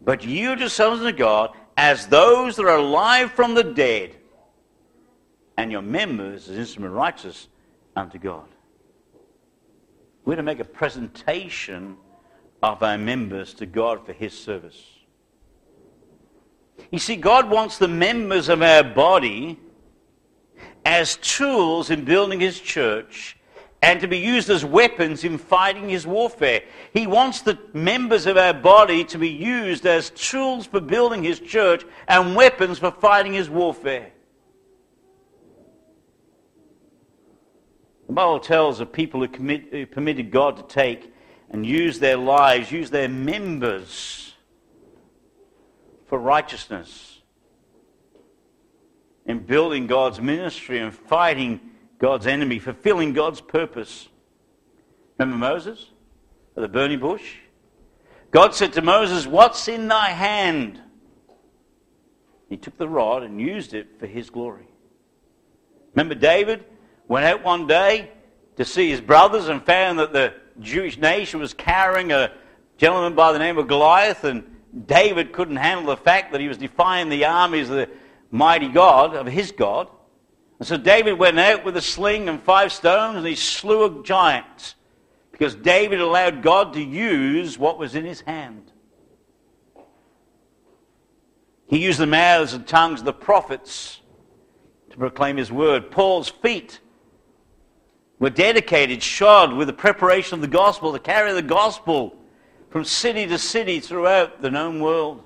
But 0.04 0.26
yourselves 0.26 1.02
to 1.02 1.12
God 1.12 1.56
as 1.78 2.08
those 2.08 2.56
that 2.56 2.66
are 2.66 2.78
alive 2.78 3.32
from 3.32 3.54
the 3.56 3.64
dead, 3.64 4.16
and 5.58 5.72
your 5.72 5.82
members 5.82 6.50
as 6.50 6.58
instruments 6.58 6.92
of 6.92 6.98
righteousness 6.98 7.48
unto 7.96 8.18
God. 8.18 8.48
We're 10.26 10.36
to 10.36 10.44
make 10.44 10.60
a 10.60 10.66
presentation 10.66 11.98
of 12.62 12.82
our 12.82 12.98
members 12.98 13.54
to 13.56 13.66
God 13.66 14.06
for 14.06 14.14
His 14.14 14.38
service. 14.38 14.82
You 16.92 17.00
see, 17.00 17.16
God 17.16 17.50
wants 17.50 17.78
the 17.78 17.88
members 17.88 18.50
of 18.50 18.62
our 18.62 18.84
body 18.84 19.60
as 20.86 21.18
tools 21.18 21.90
in 21.90 22.06
building 22.06 22.40
his 22.40 22.60
church 22.60 23.38
and 23.84 24.00
to 24.00 24.08
be 24.08 24.18
used 24.18 24.50
as 24.50 24.64
weapons 24.64 25.26
in 25.26 25.38
fighting 25.38 25.90
his 25.90 26.08
warfare. 26.08 26.62
He 26.94 27.06
wants 27.06 27.42
the 27.42 27.60
members 27.74 28.26
of 28.28 28.38
our 28.38 28.54
body 28.54 29.04
to 29.04 29.18
be 29.18 29.28
used 29.28 29.86
as 29.86 30.10
tools 30.12 30.66
for 30.66 30.80
building 30.80 31.22
his 31.22 31.42
church 31.42 31.84
and 32.08 32.34
weapons 32.34 32.80
for 32.80 32.92
fighting 32.92 33.34
his 33.34 33.50
warfare. 33.50 34.14
The 38.08 38.14
Bible 38.14 38.40
tells 38.40 38.80
of 38.80 38.94
people 38.94 39.20
who, 39.20 39.28
commit, 39.28 39.68
who 39.72 39.86
permitted 39.86 40.32
God 40.32 40.56
to 40.56 40.64
take 40.64 41.14
and 41.50 41.66
use 41.66 42.00
their 42.00 42.16
lives, 42.16 42.72
use 42.72 42.90
their 42.90 43.10
members 43.10 44.34
for 46.08 46.18
righteousness 46.18 47.20
in 49.26 49.40
building 49.40 49.88
God's 49.88 50.22
ministry 50.22 50.80
and 50.80 50.94
fighting 50.94 51.60
God's 52.04 52.28
enemy, 52.28 52.60
fulfilling 52.60 53.14
God's 53.14 53.40
purpose. 53.40 54.10
Remember 55.18 55.38
Moses 55.38 55.90
at 56.58 56.60
the 56.60 56.68
burning 56.68 57.00
bush? 57.00 57.36
God 58.30 58.54
said 58.54 58.74
to 58.74 58.82
Moses, 58.82 59.26
What's 59.26 59.70
in 59.70 59.88
thy 59.88 60.10
hand? 60.10 60.82
He 62.50 62.58
took 62.58 62.78
the 62.78 62.90
rod 62.90 63.24
and 63.24 63.40
used 63.40 63.74
it 63.74 64.02
for 64.02 64.06
his 64.06 64.30
glory. 64.30 64.68
Remember 65.96 66.14
David 66.14 66.66
went 67.08 67.26
out 67.26 67.42
one 67.42 67.68
day 67.68 68.12
to 68.58 68.66
see 68.66 68.90
his 68.90 69.00
brothers 69.00 69.48
and 69.48 69.66
found 69.66 69.98
that 70.00 70.12
the 70.12 70.34
Jewish 70.60 70.98
nation 70.98 71.40
was 71.40 71.54
carrying 71.54 72.12
a 72.12 72.34
gentleman 72.78 73.16
by 73.16 73.32
the 73.32 73.40
name 73.40 73.58
of 73.58 73.70
Goliath, 73.70 74.26
and 74.26 74.44
David 74.88 75.32
couldn't 75.32 75.56
handle 75.56 75.86
the 75.86 75.96
fact 75.96 76.34
that 76.34 76.42
he 76.42 76.50
was 76.50 76.58
defying 76.58 77.08
the 77.08 77.24
armies 77.24 77.70
of 77.70 77.78
the 77.78 77.90
mighty 78.30 78.68
God, 78.68 79.16
of 79.16 79.26
his 79.26 79.54
God. 79.54 79.88
And 80.64 80.68
so 80.70 80.78
David 80.78 81.20
went 81.20 81.38
out 81.38 81.66
with 81.66 81.76
a 81.76 81.82
sling 81.82 82.30
and 82.30 82.42
five 82.42 82.72
stones 82.72 83.18
and 83.18 83.28
he 83.28 83.36
slew 83.36 83.84
a 83.84 84.02
giant 84.02 84.76
because 85.34 85.56
David 85.56 86.00
allowed 86.00 86.42
God 86.42 86.72
to 86.76 86.82
use 86.82 87.60
what 87.60 87.78
was 87.78 87.96
in 87.96 88.06
his 88.06 88.22
hand. 88.22 88.72
He 91.68 91.80
used 91.80 92.00
the 92.00 92.08
mouths 92.08 92.54
and 92.54 92.66
tongues 92.66 93.02
of 93.02 93.06
the 93.06 93.12
prophets 93.12 94.00
to 94.92 94.96
proclaim 94.96 95.36
his 95.36 95.52
word. 95.52 95.92
Paul's 95.92 96.30
feet 96.30 96.80
were 98.18 98.30
dedicated, 98.30 99.04
shod 99.04 99.52
with 99.52 99.68
the 99.68 99.74
preparation 99.74 100.36
of 100.36 100.40
the 100.40 100.48
gospel 100.48 100.94
to 100.94 101.00
carry 101.00 101.34
the 101.34 101.42
gospel 101.42 102.16
from 102.70 102.86
city 102.86 103.28
to 103.28 103.38
city 103.38 103.82
throughout 103.82 104.42
the 104.42 104.50
known 104.50 104.80
world. 104.80 105.24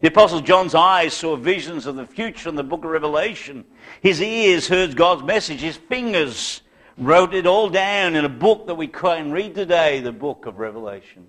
The 0.00 0.08
Apostle 0.08 0.40
John's 0.40 0.74
eyes 0.74 1.12
saw 1.12 1.36
visions 1.36 1.86
of 1.86 1.96
the 1.96 2.06
future 2.06 2.48
in 2.48 2.54
the 2.54 2.62
book 2.62 2.84
of 2.84 2.90
Revelation. 2.90 3.64
His 4.00 4.22
ears 4.22 4.66
heard 4.66 4.96
God's 4.96 5.22
message. 5.22 5.60
His 5.60 5.76
fingers 5.76 6.62
wrote 6.96 7.34
it 7.34 7.46
all 7.46 7.68
down 7.68 8.16
in 8.16 8.24
a 8.24 8.30
book 8.30 8.66
that 8.66 8.76
we 8.76 8.86
can 8.86 9.30
read 9.30 9.54
today, 9.54 10.00
the 10.00 10.12
book 10.12 10.46
of 10.46 10.58
Revelation. 10.58 11.26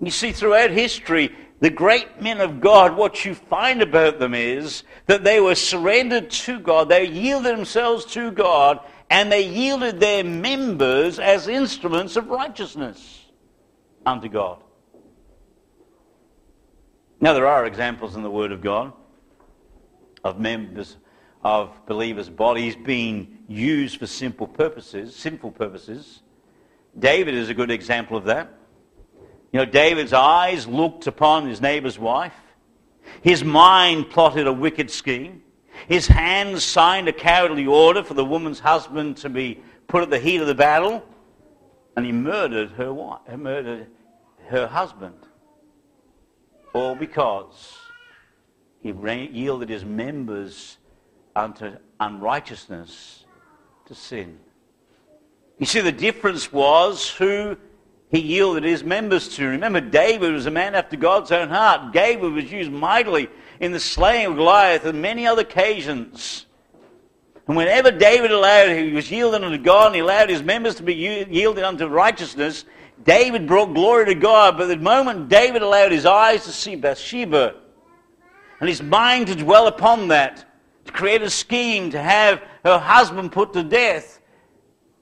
You 0.00 0.10
see, 0.10 0.32
throughout 0.32 0.70
history, 0.70 1.34
the 1.60 1.70
great 1.70 2.20
men 2.20 2.40
of 2.40 2.60
God, 2.60 2.96
what 2.96 3.24
you 3.24 3.34
find 3.34 3.82
about 3.82 4.18
them 4.18 4.34
is 4.34 4.84
that 5.06 5.24
they 5.24 5.40
were 5.40 5.54
surrendered 5.54 6.30
to 6.30 6.60
God, 6.60 6.88
they 6.88 7.06
yielded 7.06 7.56
themselves 7.56 8.04
to 8.06 8.30
God, 8.30 8.80
and 9.10 9.32
they 9.32 9.46
yielded 9.46 9.98
their 9.98 10.22
members 10.22 11.18
as 11.18 11.48
instruments 11.48 12.16
of 12.16 12.28
righteousness 12.28 13.24
unto 14.06 14.28
God. 14.28 14.62
Now, 17.24 17.32
there 17.32 17.46
are 17.46 17.64
examples 17.64 18.16
in 18.16 18.22
the 18.22 18.30
Word 18.30 18.52
of 18.52 18.60
God 18.60 18.92
of 20.22 20.38
members 20.38 20.98
of 21.42 21.70
believers' 21.86 22.28
bodies 22.28 22.76
being 22.76 23.38
used 23.48 23.98
for 23.98 24.06
simple 24.06 24.46
purposes, 24.46 25.16
sinful 25.16 25.52
purposes. 25.52 26.20
David 26.98 27.34
is 27.34 27.48
a 27.48 27.54
good 27.54 27.70
example 27.70 28.18
of 28.18 28.24
that. 28.24 28.52
You 29.54 29.60
know, 29.60 29.64
David's 29.64 30.12
eyes 30.12 30.66
looked 30.66 31.06
upon 31.06 31.48
his 31.48 31.62
neighbor's 31.62 31.98
wife. 31.98 32.34
His 33.22 33.42
mind 33.42 34.10
plotted 34.10 34.46
a 34.46 34.52
wicked 34.52 34.90
scheme. 34.90 35.42
His 35.88 36.06
hands 36.06 36.62
signed 36.62 37.08
a 37.08 37.12
cowardly 37.14 37.64
order 37.64 38.04
for 38.04 38.12
the 38.12 38.24
woman's 38.26 38.60
husband 38.60 39.16
to 39.18 39.30
be 39.30 39.62
put 39.86 40.02
at 40.02 40.10
the 40.10 40.18
heat 40.18 40.42
of 40.42 40.46
the 40.46 40.54
battle. 40.54 41.02
And 41.96 42.04
he 42.04 42.12
murdered 42.12 42.72
her, 42.72 42.92
wife, 42.92 43.20
murdered 43.34 43.86
her 44.48 44.66
husband. 44.66 45.16
All 46.74 46.94
because 46.94 47.78
he 48.82 48.92
yielded 48.92 49.70
his 49.70 49.84
members 49.84 50.76
unto 51.34 51.72
unrighteousness 51.98 53.24
to 53.86 53.94
sin. 53.94 54.38
You 55.58 55.66
see, 55.66 55.80
the 55.80 55.92
difference 55.92 56.52
was 56.52 57.08
who 57.10 57.56
he 58.10 58.20
yielded 58.20 58.64
his 58.64 58.84
members 58.84 59.28
to. 59.36 59.46
Remember, 59.46 59.80
David 59.80 60.32
was 60.32 60.46
a 60.46 60.50
man 60.50 60.74
after 60.74 60.96
God's 60.96 61.32
own 61.32 61.48
heart. 61.48 61.92
David 61.92 62.32
was 62.32 62.50
used 62.50 62.70
mightily 62.70 63.28
in 63.60 63.72
the 63.72 63.80
slaying 63.80 64.26
of 64.26 64.36
Goliath 64.36 64.84
and 64.84 65.00
many 65.00 65.26
other 65.26 65.42
occasions. 65.42 66.46
And 67.46 67.56
whenever 67.56 67.90
David 67.90 68.30
allowed, 68.30 68.76
he 68.76 68.92
was 68.92 69.10
yielding 69.10 69.44
unto 69.44 69.58
God 69.58 69.86
and 69.86 69.94
he 69.96 70.00
allowed 70.00 70.28
his 70.28 70.42
members 70.42 70.74
to 70.76 70.82
be 70.82 70.94
yielded 70.94 71.64
unto 71.64 71.86
righteousness, 71.86 72.64
David 73.02 73.46
brought 73.46 73.74
glory 73.74 74.06
to 74.06 74.14
God. 74.14 74.56
But 74.56 74.66
the 74.66 74.76
moment 74.76 75.28
David 75.28 75.62
allowed 75.62 75.92
his 75.92 76.06
eyes 76.06 76.44
to 76.44 76.52
see 76.52 76.76
Bathsheba 76.76 77.54
and 78.60 78.68
his 78.68 78.82
mind 78.82 79.26
to 79.26 79.34
dwell 79.34 79.66
upon 79.66 80.08
that, 80.08 80.44
to 80.84 80.92
create 80.92 81.22
a 81.22 81.30
scheme 81.30 81.90
to 81.90 82.00
have 82.00 82.42
her 82.64 82.78
husband 82.78 83.32
put 83.32 83.52
to 83.54 83.62
death, 83.62 84.20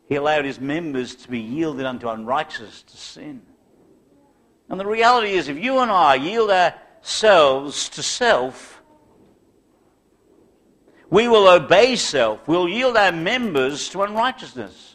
he 0.09 0.16
allowed 0.16 0.44
his 0.44 0.61
members 0.61 1.14
to 1.16 1.28
be 1.28 1.40
yielded 1.40 1.87
unto 1.87 2.09
unrighteousness, 2.09 2.83
to 2.83 2.96
sin. 2.96 3.42
And 4.68 4.81
the 4.81 4.87
reality 4.87 5.33
is, 5.33 5.48
if 5.48 5.59
you 5.59 5.78
and 5.78 5.90
I 5.90 6.14
yield 6.14 6.50
ourselves 6.50 7.88
to 7.90 8.02
self, 8.02 8.83
we 11.11 11.28
will 11.28 11.46
obey 11.46 11.96
self. 11.96 12.48
We'll 12.48 12.68
yield 12.68 12.96
our 12.96 13.12
members 13.12 13.90
to 13.90 14.02
unrighteousness. 14.02 14.91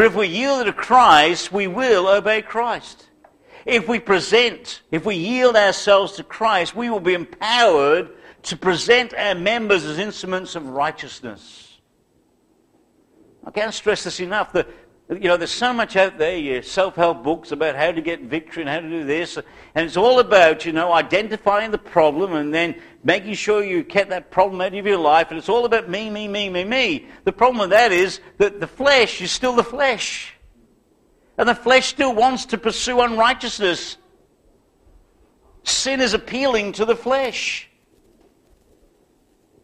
But 0.00 0.06
if 0.06 0.14
we 0.14 0.28
yield 0.28 0.64
to 0.64 0.72
Christ, 0.72 1.52
we 1.52 1.66
will 1.66 2.08
obey 2.08 2.40
Christ. 2.40 3.06
If 3.66 3.86
we 3.86 3.98
present, 3.98 4.80
if 4.90 5.04
we 5.04 5.14
yield 5.14 5.56
ourselves 5.56 6.12
to 6.12 6.24
Christ, 6.24 6.74
we 6.74 6.88
will 6.88 7.00
be 7.00 7.12
empowered 7.12 8.08
to 8.44 8.56
present 8.56 9.12
our 9.12 9.34
members 9.34 9.84
as 9.84 9.98
instruments 9.98 10.56
of 10.56 10.68
righteousness. 10.68 11.80
I 13.44 13.50
can't 13.50 13.74
stress 13.74 14.04
this 14.04 14.20
enough. 14.20 14.54
The, 14.54 14.66
you 15.10 15.28
know, 15.28 15.36
there's 15.36 15.50
so 15.50 15.72
much 15.72 15.96
out 15.96 16.18
there, 16.18 16.36
your 16.36 16.62
self-help 16.62 17.24
books 17.24 17.50
about 17.50 17.74
how 17.74 17.90
to 17.90 18.00
get 18.00 18.20
victory 18.20 18.62
and 18.62 18.70
how 18.70 18.78
to 18.78 18.88
do 18.88 19.04
this. 19.04 19.36
And 19.74 19.84
it's 19.86 19.96
all 19.96 20.20
about, 20.20 20.64
you 20.64 20.72
know, 20.72 20.92
identifying 20.92 21.72
the 21.72 21.78
problem 21.78 22.34
and 22.34 22.54
then 22.54 22.76
making 23.02 23.34
sure 23.34 23.64
you 23.64 23.82
get 23.82 24.10
that 24.10 24.30
problem 24.30 24.60
out 24.60 24.72
of 24.72 24.86
your 24.86 24.98
life. 24.98 25.30
And 25.30 25.38
it's 25.38 25.48
all 25.48 25.64
about 25.64 25.88
me, 25.88 26.10
me, 26.10 26.28
me, 26.28 26.48
me, 26.48 26.62
me. 26.62 27.08
The 27.24 27.32
problem 27.32 27.58
with 27.58 27.70
that 27.70 27.90
is 27.90 28.20
that 28.38 28.60
the 28.60 28.68
flesh 28.68 29.20
is 29.20 29.32
still 29.32 29.54
the 29.54 29.64
flesh. 29.64 30.34
And 31.36 31.48
the 31.48 31.56
flesh 31.56 31.86
still 31.86 32.14
wants 32.14 32.46
to 32.46 32.58
pursue 32.58 33.00
unrighteousness. 33.00 33.96
Sin 35.64 36.00
is 36.00 36.14
appealing 36.14 36.72
to 36.74 36.84
the 36.84 36.96
flesh. 36.96 37.68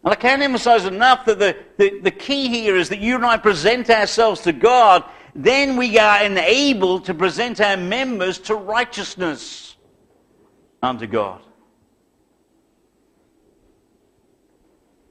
And 0.03 0.11
I 0.11 0.15
can't 0.15 0.41
emphasize 0.41 0.85
enough 0.85 1.25
that 1.25 1.39
the, 1.39 1.57
the, 1.77 1.99
the 1.99 2.11
key 2.11 2.49
here 2.49 2.75
is 2.75 2.89
that 2.89 2.99
you 2.99 3.15
and 3.15 3.25
I 3.25 3.37
present 3.37 3.89
ourselves 3.89 4.41
to 4.41 4.53
God, 4.53 5.03
then 5.35 5.77
we 5.77 5.97
are 5.97 6.23
enabled 6.23 7.05
to 7.05 7.13
present 7.13 7.61
our 7.61 7.77
members 7.77 8.39
to 8.39 8.55
righteousness 8.55 9.75
unto 10.81 11.07
God. 11.07 11.41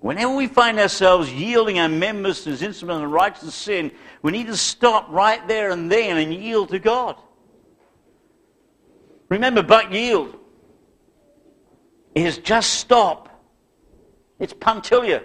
Whenever 0.01 0.35
we 0.35 0.47
find 0.47 0.79
ourselves 0.79 1.33
yielding 1.33 1.79
our 1.79 1.89
members 1.89 2.47
as 2.47 2.63
instruments 2.63 3.05
of 3.05 3.11
righteous 3.11 3.55
sin, 3.55 3.91
we 4.23 4.31
need 4.31 4.47
to 4.47 4.57
stop 4.57 5.07
right 5.11 5.47
there 5.49 5.71
and 5.71 5.91
then 5.91 6.17
and 6.17 6.33
yield 6.33 6.69
to 6.69 6.79
God. 6.79 7.17
Remember, 9.29 9.63
but 9.63 9.93
yield 9.93 10.39
is 12.15 12.39
just 12.39 12.75
stop 12.75 13.27
it's 14.39 14.53
punctiliar. 14.53 15.23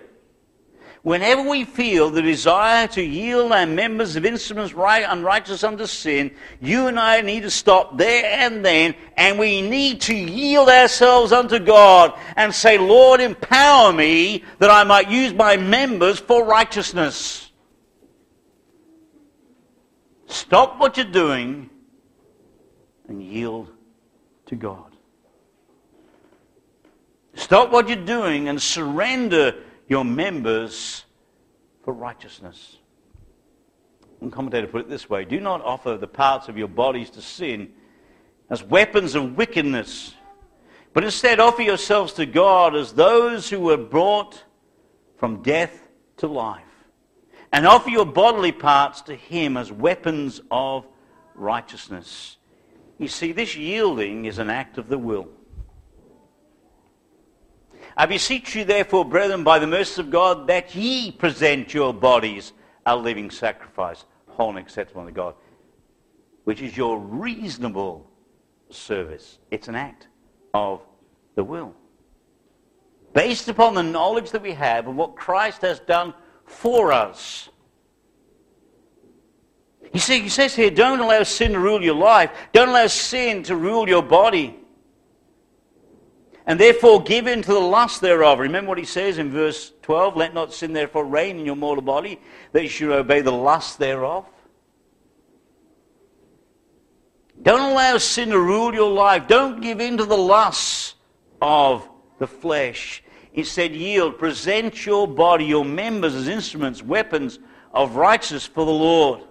Whenever 1.04 1.42
we 1.42 1.66
feel 1.66 2.12
the 2.12 2.22
desire 2.22 2.88
to 2.88 3.02
yield 3.02 3.52
our 3.52 3.66
members 3.66 4.16
of 4.16 4.24
instruments 4.24 4.74
right, 4.74 5.04
and 5.04 5.20
unrighteous 5.20 5.64
unto 5.64 5.88
sin, 5.88 6.30
you 6.60 6.86
and 6.86 7.00
I 7.00 7.22
need 7.22 7.42
to 7.42 7.50
stop 7.50 7.98
there 7.98 8.24
and 8.24 8.64
then, 8.64 8.94
and 9.18 9.40
we 9.40 9.64
need 9.64 10.02
to 10.02 10.16
yield 10.16 10.70
ourselves 10.70 11.32
unto 11.32 11.58
God 11.58 12.14
and 12.36 12.54
say, 12.54 12.78
Lord, 12.78 13.20
empower 13.20 13.92
me 13.92 14.44
that 14.60 14.70
I 14.70 14.84
might 14.84 15.10
use 15.10 15.34
my 15.34 15.58
members 15.58 16.20
for 16.20 16.46
righteousness. 16.46 17.50
Stop 20.28 20.80
what 20.80 20.98
you're 20.98 21.06
doing 21.08 21.72
and 23.08 23.24
yield 23.24 23.72
to 24.46 24.56
God. 24.56 24.96
Stop 27.34 27.72
what 27.72 27.88
you're 27.88 27.98
doing 27.98 28.50
and 28.50 28.62
surrender 28.62 29.56
your 29.92 30.06
members 30.06 31.04
for 31.84 31.94
righteousness. 31.94 32.78
One 34.20 34.32
commentator 34.32 34.66
put 34.66 34.80
it 34.86 34.90
this 34.90 35.10
way 35.10 35.26
Do 35.26 35.42
not 35.42 35.62
offer 35.66 35.98
the 35.98 36.08
parts 36.08 36.48
of 36.48 36.58
your 36.58 36.70
bodies 36.70 37.10
to 37.12 37.22
sin 37.22 37.74
as 38.50 38.64
weapons 38.64 39.16
of 39.16 39.36
wickedness, 39.36 40.16
but 40.94 41.04
instead 41.04 41.42
offer 41.42 41.62
yourselves 41.62 42.14
to 42.14 42.26
God 42.26 42.74
as 42.74 42.94
those 42.94 43.50
who 43.50 43.60
were 43.60 43.76
brought 43.76 44.42
from 45.18 45.44
death 45.44 45.90
to 46.18 46.28
life. 46.28 46.64
And 47.52 47.68
offer 47.68 47.90
your 47.90 48.06
bodily 48.06 48.54
parts 48.54 49.02
to 49.02 49.16
Him 49.16 49.58
as 49.58 49.74
weapons 49.74 50.40
of 50.50 50.88
righteousness. 51.36 52.38
You 52.98 53.10
see, 53.10 53.34
this 53.34 53.58
yielding 53.58 54.24
is 54.24 54.40
an 54.40 54.50
act 54.50 54.78
of 54.78 54.88
the 54.88 54.98
will. 54.98 55.28
I 58.02 58.08
beseech 58.08 58.56
you, 58.56 58.66
therefore, 58.66 59.06
brethren, 59.06 59.44
by 59.44 59.60
the 59.60 59.68
mercy 59.68 60.02
of 60.02 60.10
God, 60.10 60.48
that 60.48 60.74
ye 60.74 61.12
present 61.12 61.72
your 61.72 61.94
bodies 61.94 62.52
a 62.84 62.98
living 62.98 63.30
sacrifice, 63.30 64.06
holy 64.28 64.50
and 64.50 64.58
acceptable 64.58 65.02
unto 65.02 65.14
God, 65.14 65.36
which 66.46 66.64
is 66.64 66.76
your 66.76 66.98
reasonable 66.98 68.10
service. 68.72 69.38
It's 69.52 69.68
an 69.68 69.76
act 69.76 70.08
of 70.52 70.82
the 71.36 71.44
will. 71.44 71.76
Based 73.14 73.48
upon 73.50 73.76
the 73.76 73.84
knowledge 73.84 74.32
that 74.32 74.42
we 74.42 74.54
have 74.54 74.88
of 74.88 74.96
what 74.96 75.16
Christ 75.16 75.62
has 75.62 75.80
done 75.80 76.16
for 76.48 76.92
us. 76.92 77.50
You 79.94 80.00
see, 80.00 80.22
he 80.22 80.30
says 80.30 80.56
here, 80.56 80.72
don't 80.72 81.02
allow 81.02 81.22
sin 81.22 81.52
to 81.52 81.60
rule 81.60 81.84
your 81.84 81.94
life. 81.94 82.32
Don't 82.52 82.70
allow 82.70 82.88
sin 82.88 83.44
to 83.44 83.56
rule 83.56 83.88
your 83.88 84.02
body 84.02 84.58
and 86.48 86.60
therefore 86.60 87.04
give 87.04 87.28
in 87.28 87.42
to 87.42 87.54
the 87.54 87.60
lust 87.60 88.02
thereof. 88.02 88.40
Remember 88.40 88.70
what 88.70 88.78
he 88.78 88.86
says 88.86 89.18
in 89.18 89.32
verse 89.32 89.72
12 89.82 90.16
Let 90.16 90.34
not 90.34 90.54
sin 90.54 90.74
therefore 90.74 91.06
reign 91.06 91.40
in 91.40 91.46
your 91.46 91.56
mortal 91.56 91.84
body, 91.84 92.20
that 92.52 92.64
you 92.64 92.70
should 92.70 92.92
obey 92.92 93.22
the 93.22 93.32
lust 93.32 93.80
thereof. 93.80 94.26
Don't 97.42 97.72
allow 97.72 97.98
sin 97.98 98.30
to 98.30 98.40
rule 98.40 98.74
your 98.74 98.92
life. 98.92 99.28
Don't 99.28 99.62
give 99.62 99.82
in 99.82 99.98
to 99.98 100.06
the 100.06 100.18
lusts 100.18 100.96
of 101.42 101.88
the 102.20 102.28
flesh. 102.28 103.04
Instead, 103.34 103.74
yield. 103.74 104.20
Present 104.20 104.86
your 104.86 105.08
body, 105.08 105.46
your 105.46 105.66
members 105.66 106.14
as 106.14 106.28
instruments, 106.28 106.84
weapons 106.84 107.40
of 107.74 107.96
righteousness 107.96 108.46
for 108.46 108.66
the 108.66 108.72
Lord. 108.72 109.22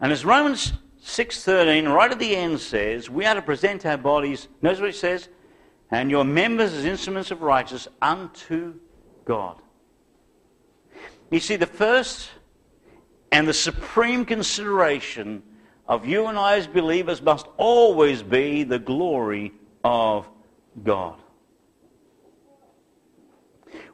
And 0.00 0.12
as 0.12 0.24
Romans 0.24 0.72
6.13, 1.08 1.90
right 1.92 2.12
at 2.12 2.18
the 2.18 2.36
end 2.36 2.60
says, 2.60 3.08
we 3.08 3.24
are 3.24 3.34
to 3.34 3.40
present 3.40 3.86
our 3.86 3.96
bodies, 3.96 4.46
notice 4.60 4.78
what 4.78 4.90
it 4.90 4.94
says, 4.94 5.30
and 5.90 6.10
your 6.10 6.22
members 6.22 6.74
as 6.74 6.84
instruments 6.84 7.30
of 7.30 7.40
righteousness 7.40 7.88
unto 8.02 8.74
God. 9.24 9.56
You 11.30 11.40
see, 11.40 11.56
the 11.56 11.66
first 11.66 12.28
and 13.32 13.48
the 13.48 13.54
supreme 13.54 14.26
consideration 14.26 15.42
of 15.86 16.04
you 16.04 16.26
and 16.26 16.38
I 16.38 16.58
as 16.58 16.66
believers 16.66 17.22
must 17.22 17.46
always 17.56 18.22
be 18.22 18.62
the 18.64 18.78
glory 18.78 19.52
of 19.82 20.28
God. 20.84 21.18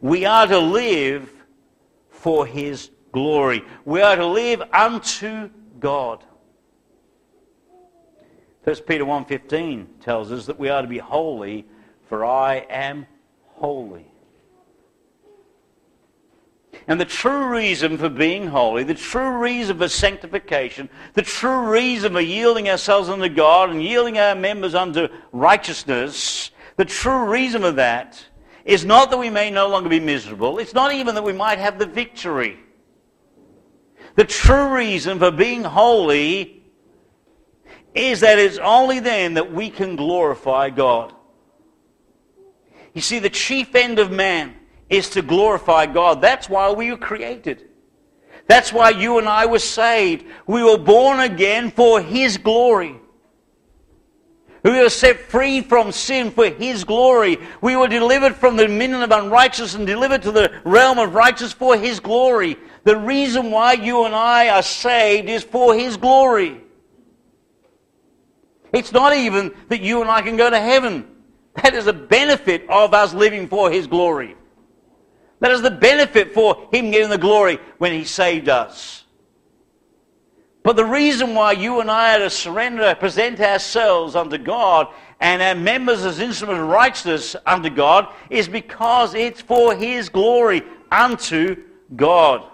We 0.00 0.24
are 0.24 0.48
to 0.48 0.58
live 0.58 1.32
for 2.10 2.44
his 2.44 2.90
glory. 3.12 3.62
We 3.84 4.02
are 4.02 4.16
to 4.16 4.26
live 4.26 4.62
unto 4.72 5.48
God. 5.78 6.24
1 8.64 8.76
Peter 8.86 9.04
1.15 9.04 9.86
tells 10.00 10.32
us 10.32 10.46
that 10.46 10.58
we 10.58 10.70
are 10.70 10.80
to 10.80 10.88
be 10.88 10.98
holy, 10.98 11.66
for 12.08 12.24
I 12.24 12.66
am 12.70 13.06
holy. 13.52 14.06
And 16.88 16.98
the 16.98 17.04
true 17.04 17.48
reason 17.48 17.98
for 17.98 18.08
being 18.08 18.46
holy, 18.46 18.82
the 18.82 18.94
true 18.94 19.38
reason 19.38 19.78
for 19.78 19.88
sanctification, 19.88 20.88
the 21.12 21.22
true 21.22 21.70
reason 21.70 22.14
for 22.14 22.20
yielding 22.20 22.68
ourselves 22.68 23.10
unto 23.10 23.28
God 23.28 23.70
and 23.70 23.82
yielding 23.82 24.18
our 24.18 24.34
members 24.34 24.74
unto 24.74 25.08
righteousness, 25.32 26.50
the 26.76 26.84
true 26.86 27.30
reason 27.30 27.62
for 27.62 27.72
that 27.72 28.24
is 28.64 28.84
not 28.84 29.10
that 29.10 29.18
we 29.18 29.30
may 29.30 29.50
no 29.50 29.68
longer 29.68 29.90
be 29.90 30.00
miserable. 30.00 30.58
It's 30.58 30.74
not 30.74 30.92
even 30.92 31.14
that 31.14 31.24
we 31.24 31.34
might 31.34 31.58
have 31.58 31.78
the 31.78 31.86
victory. 31.86 32.58
The 34.16 34.24
true 34.24 34.74
reason 34.74 35.18
for 35.18 35.30
being 35.30 35.64
holy 35.64 36.53
is 37.94 38.20
that 38.20 38.38
it's 38.38 38.58
only 38.58 39.00
then 39.00 39.34
that 39.34 39.52
we 39.52 39.70
can 39.70 39.96
glorify 39.96 40.70
God. 40.70 41.14
You 42.92 43.00
see, 43.00 43.18
the 43.18 43.30
chief 43.30 43.74
end 43.74 43.98
of 43.98 44.10
man 44.10 44.54
is 44.88 45.10
to 45.10 45.22
glorify 45.22 45.86
God. 45.86 46.20
That's 46.20 46.48
why 46.48 46.72
we 46.72 46.90
were 46.90 46.96
created. 46.96 47.68
That's 48.46 48.72
why 48.72 48.90
you 48.90 49.18
and 49.18 49.28
I 49.28 49.46
were 49.46 49.58
saved. 49.58 50.26
We 50.46 50.62
were 50.62 50.78
born 50.78 51.20
again 51.20 51.70
for 51.70 52.00
His 52.00 52.36
glory. 52.36 52.96
We 54.62 54.80
were 54.80 54.90
set 54.90 55.20
free 55.20 55.60
from 55.60 55.92
sin 55.92 56.30
for 56.30 56.48
His 56.48 56.84
glory. 56.84 57.38
We 57.60 57.76
were 57.76 57.88
delivered 57.88 58.34
from 58.34 58.56
the 58.56 58.66
dominion 58.66 59.02
of 59.02 59.10
unrighteousness 59.10 59.74
and 59.74 59.86
delivered 59.86 60.22
to 60.22 60.32
the 60.32 60.52
realm 60.64 60.98
of 60.98 61.14
righteousness 61.14 61.52
for 61.52 61.76
His 61.76 62.00
glory. 62.00 62.56
The 62.84 62.96
reason 62.96 63.50
why 63.50 63.74
you 63.74 64.04
and 64.04 64.14
I 64.14 64.48
are 64.48 64.62
saved 64.62 65.28
is 65.28 65.42
for 65.42 65.74
His 65.74 65.96
glory. 65.96 66.63
It's 68.74 68.92
not 68.92 69.16
even 69.16 69.54
that 69.68 69.80
you 69.80 70.00
and 70.00 70.10
I 70.10 70.20
can 70.20 70.36
go 70.36 70.50
to 70.50 70.58
heaven. 70.58 71.06
That 71.62 71.74
is 71.74 71.86
a 71.86 71.92
benefit 71.92 72.68
of 72.68 72.92
us 72.92 73.14
living 73.14 73.46
for 73.46 73.70
His 73.70 73.86
glory. 73.86 74.36
That 75.38 75.52
is 75.52 75.62
the 75.62 75.70
benefit 75.70 76.34
for 76.34 76.68
Him 76.72 76.90
getting 76.90 77.08
the 77.08 77.16
glory 77.16 77.60
when 77.78 77.92
He 77.92 78.04
saved 78.04 78.48
us. 78.48 79.04
But 80.64 80.74
the 80.74 80.84
reason 80.84 81.34
why 81.34 81.52
you 81.52 81.80
and 81.80 81.90
I 81.90 82.16
are 82.16 82.20
to 82.20 82.30
surrender, 82.30 82.94
present 82.96 83.38
ourselves 83.38 84.16
unto 84.16 84.38
God, 84.38 84.88
and 85.20 85.40
our 85.40 85.54
members 85.54 86.04
as 86.04 86.18
instruments 86.18 86.60
of 86.60 86.68
righteousness 86.68 87.36
unto 87.46 87.70
God, 87.70 88.08
is 88.28 88.48
because 88.48 89.14
it's 89.14 89.40
for 89.40 89.76
His 89.76 90.08
glory 90.08 90.62
unto 90.90 91.62
God. 91.94 92.44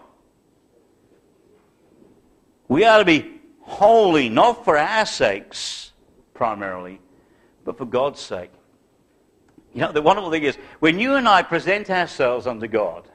We 2.68 2.84
are 2.84 2.98
to 2.98 3.04
be 3.06 3.40
holy, 3.62 4.28
not 4.28 4.66
for 4.66 4.76
our 4.76 5.06
sakes 5.06 5.89
primarily, 6.40 6.98
but 7.66 7.76
for 7.76 7.84
God's 7.84 8.18
sake. 8.18 8.50
You 9.74 9.82
know, 9.82 9.92
the 9.92 10.00
wonderful 10.00 10.30
thing 10.30 10.44
is, 10.44 10.56
when 10.78 10.98
you 10.98 11.16
and 11.16 11.28
I 11.28 11.42
present 11.42 11.90
ourselves 11.90 12.46
unto 12.46 12.66
God, 12.66 13.06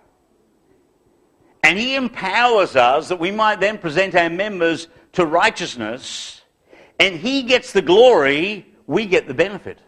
and 1.63 1.79
He 1.79 1.95
empowers 1.95 2.75
us 2.75 3.09
that 3.09 3.19
we 3.19 3.31
might 3.31 3.59
then 3.59 3.79
present 3.79 4.13
our 4.13 4.29
members 4.29 4.89
to 5.13 5.25
righteousness, 5.25 6.43
and 6.99 7.15
He 7.15 7.41
gets 7.41 7.73
the 7.73 7.81
glory, 7.81 8.67
we 8.85 9.07
get 9.07 9.27
the 9.27 9.33
benefit. 9.33 9.79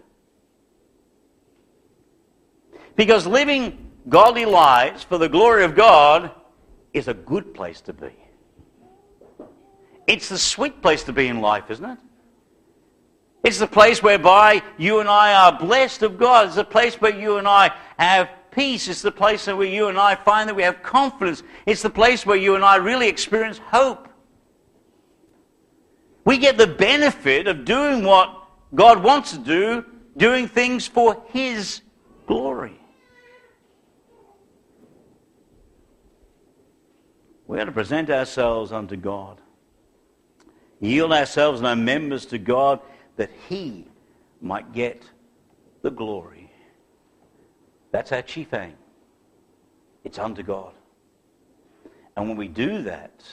Because 2.95 3.27
living 3.27 3.91
godly 4.09 4.45
lives 4.45 5.03
for 5.03 5.19
the 5.19 5.29
glory 5.29 5.63
of 5.63 5.75
God 5.75 6.31
is 6.91 7.07
a 7.07 7.13
good 7.13 7.53
place 7.53 7.81
to 7.81 7.93
be. 7.93 8.15
It's 10.07 10.27
the 10.27 10.39
sweet 10.39 10.81
place 10.81 11.03
to 11.03 11.13
be 11.13 11.27
in 11.27 11.39
life, 11.39 11.69
isn't 11.69 11.85
it? 11.85 11.99
It's 13.43 13.59
the 13.59 13.67
place 13.67 14.01
whereby 14.01 14.61
you 14.77 14.99
and 14.99 15.07
I 15.07 15.33
are 15.33 15.57
blessed 15.57 16.03
of 16.03 16.17
God. 16.17 16.47
It's 16.47 16.55
the 16.55 16.63
place 16.63 16.95
where 16.95 17.15
you 17.15 17.37
and 17.37 17.47
I 17.47 17.71
have 17.97 18.29
peace. 18.51 18.87
It's 18.87 19.01
the 19.01 19.11
place 19.11 19.47
where 19.47 19.63
you 19.63 19.87
and 19.87 19.97
I 19.97 20.15
find 20.15 20.49
that 20.49 20.55
we 20.55 20.63
have 20.63 20.81
confidence. 20.81 21.43
It's 21.65 21.81
the 21.81 21.89
place 21.89 22.25
where 22.25 22.37
you 22.37 22.55
and 22.55 22.63
I 22.63 22.77
really 22.77 23.07
experience 23.07 23.59
hope. 23.59 24.09
We 26.25 26.37
get 26.37 26.57
the 26.57 26.67
benefit 26.67 27.47
of 27.47 27.63
doing 27.63 28.03
what 28.03 28.49
God 28.75 29.01
wants 29.01 29.31
to 29.31 29.37
do, 29.37 29.85
doing 30.17 30.47
things 30.47 30.87
for 30.87 31.23
His 31.29 31.81
glory. 32.25 32.79
We 37.45 37.61
are 37.61 37.65
to 37.65 37.71
present 37.71 38.09
ourselves 38.09 38.73
unto 38.73 38.97
God 38.97 39.39
yield 40.79 41.11
ourselves 41.11 41.59
and 41.59 41.67
our 41.67 41.75
members 41.75 42.25
to 42.27 42.37
God 42.37 42.79
that 43.17 43.29
He 43.49 43.85
might 44.41 44.71
get 44.73 45.03
the 45.81 45.91
glory. 45.91 46.51
That's 47.91 48.11
our 48.11 48.21
chief 48.21 48.53
aim. 48.53 48.75
It's 50.03 50.19
unto 50.19 50.43
God. 50.43 50.73
And 52.15 52.27
when 52.27 52.37
we 52.37 52.47
do 52.47 52.81
that, 52.83 53.23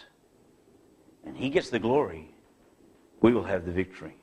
and 1.25 1.37
He 1.37 1.49
gets 1.49 1.71
the 1.71 1.79
glory, 1.79 2.35
we 3.21 3.33
will 3.33 3.45
have 3.45 3.65
the 3.65 3.73
victory. 3.73 4.17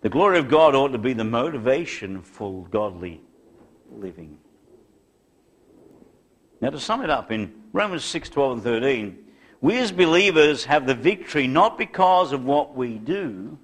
The 0.00 0.08
glory 0.08 0.38
of 0.38 0.48
God 0.48 0.74
ought 0.74 0.88
to 0.88 0.98
be 0.98 1.12
the 1.12 1.24
motivation 1.24 2.22
for 2.22 2.66
godly 2.66 3.20
living. 3.90 4.38
Now, 6.60 6.70
to 6.70 6.80
sum 6.80 7.02
it 7.02 7.10
up, 7.10 7.30
in 7.30 7.54
Romans 7.72 8.04
6 8.04 8.28
12 8.28 8.52
and 8.52 8.62
13, 8.62 9.18
we 9.60 9.78
as 9.78 9.90
believers 9.90 10.64
have 10.66 10.86
the 10.86 10.94
victory 10.94 11.46
not 11.46 11.78
because 11.78 12.32
of 12.32 12.44
what 12.44 12.76
we 12.76 12.98
do, 12.98 13.58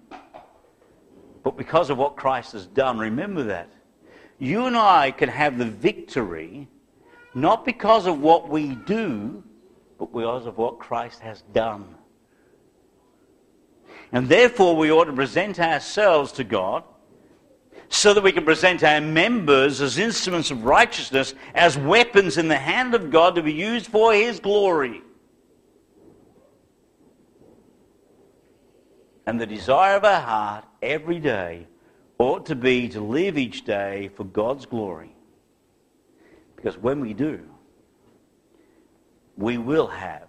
but 1.44 1.56
because 1.56 1.90
of 1.90 1.98
what 1.98 2.16
Christ 2.16 2.52
has 2.52 2.66
done. 2.66 2.98
Remember 2.98 3.44
that. 3.44 3.68
You 4.38 4.66
and 4.66 4.76
I 4.76 5.12
can 5.12 5.28
have 5.28 5.58
the 5.58 5.66
victory 5.66 6.66
not 7.34 7.64
because 7.64 8.06
of 8.06 8.20
what 8.20 8.48
we 8.48 8.74
do, 8.74 9.42
but 9.98 10.12
because 10.12 10.46
of 10.46 10.56
what 10.56 10.78
Christ 10.78 11.20
has 11.20 11.42
done. 11.52 11.84
And 14.12 14.28
therefore, 14.28 14.76
we 14.76 14.90
ought 14.92 15.04
to 15.04 15.12
present 15.12 15.58
ourselves 15.58 16.32
to 16.32 16.44
God 16.44 16.84
so 17.88 18.14
that 18.14 18.22
we 18.22 18.32
can 18.32 18.44
present 18.44 18.84
our 18.84 19.00
members 19.00 19.80
as 19.80 19.98
instruments 19.98 20.50
of 20.50 20.64
righteousness, 20.64 21.34
as 21.54 21.76
weapons 21.76 22.38
in 22.38 22.48
the 22.48 22.56
hand 22.56 22.94
of 22.94 23.10
God 23.10 23.34
to 23.34 23.42
be 23.42 23.52
used 23.52 23.88
for 23.88 24.14
His 24.14 24.38
glory. 24.40 25.02
And 29.26 29.40
the 29.40 29.46
desire 29.46 29.96
of 29.96 30.04
our 30.04 30.20
heart 30.20 30.64
every 30.82 31.18
day 31.18 31.66
ought 32.18 32.46
to 32.46 32.54
be 32.54 32.88
to 32.90 33.00
live 33.00 33.38
each 33.38 33.64
day 33.64 34.10
for 34.14 34.24
God's 34.24 34.66
glory. 34.66 35.14
Because 36.56 36.76
when 36.78 37.00
we 37.00 37.14
do, 37.14 37.42
we 39.36 39.58
will 39.58 39.86
have 39.86 40.28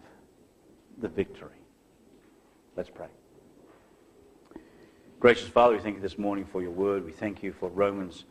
the 0.97 1.07
victory. 1.07 1.49
Let's 2.75 2.89
pray. 2.89 3.07
Gracious 5.19 5.47
Father, 5.47 5.75
we 5.75 5.81
thank 5.81 5.95
you 5.95 6.01
this 6.01 6.17
morning 6.17 6.45
for 6.45 6.61
your 6.61 6.71
word. 6.71 7.05
We 7.05 7.11
thank 7.11 7.41
you 7.43 7.53
for 7.53 7.69
Romans 7.69 8.25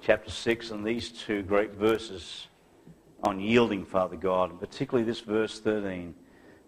chapter 0.00 0.30
6 0.30 0.70
and 0.70 0.84
these 0.84 1.10
two 1.10 1.42
great 1.42 1.72
verses 1.72 2.46
on 3.22 3.40
yielding, 3.40 3.84
Father 3.84 4.16
God, 4.16 4.50
and 4.50 4.58
particularly 4.58 5.04
this 5.04 5.20
verse 5.20 5.60
13 5.60 6.14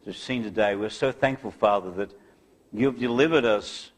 as 0.02 0.06
we've 0.06 0.16
seen 0.16 0.42
today. 0.42 0.76
We're 0.76 0.90
so 0.90 1.10
thankful, 1.10 1.50
Father, 1.50 1.90
that 1.92 2.12
you 2.74 2.86
have 2.86 2.98
delivered 2.98 3.44
us 3.44 3.92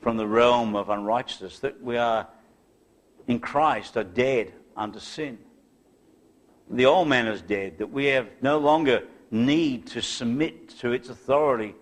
from 0.00 0.16
the 0.16 0.26
realm 0.26 0.74
of 0.74 0.88
unrighteousness, 0.88 1.60
that 1.60 1.80
we 1.80 1.96
are 1.96 2.26
in 3.28 3.38
Christ, 3.38 3.96
are 3.96 4.04
dead 4.04 4.52
unto 4.76 4.98
sin. 4.98 5.38
The 6.68 6.86
old 6.86 7.06
man 7.06 7.28
is 7.28 7.40
dead, 7.40 7.78
that 7.78 7.90
we 7.90 8.06
have 8.06 8.28
no 8.42 8.58
longer 8.58 9.04
need 9.30 9.86
to 9.88 10.02
submit 10.02 10.70
to 10.80 10.92
its 10.92 11.08
authority. 11.08 11.76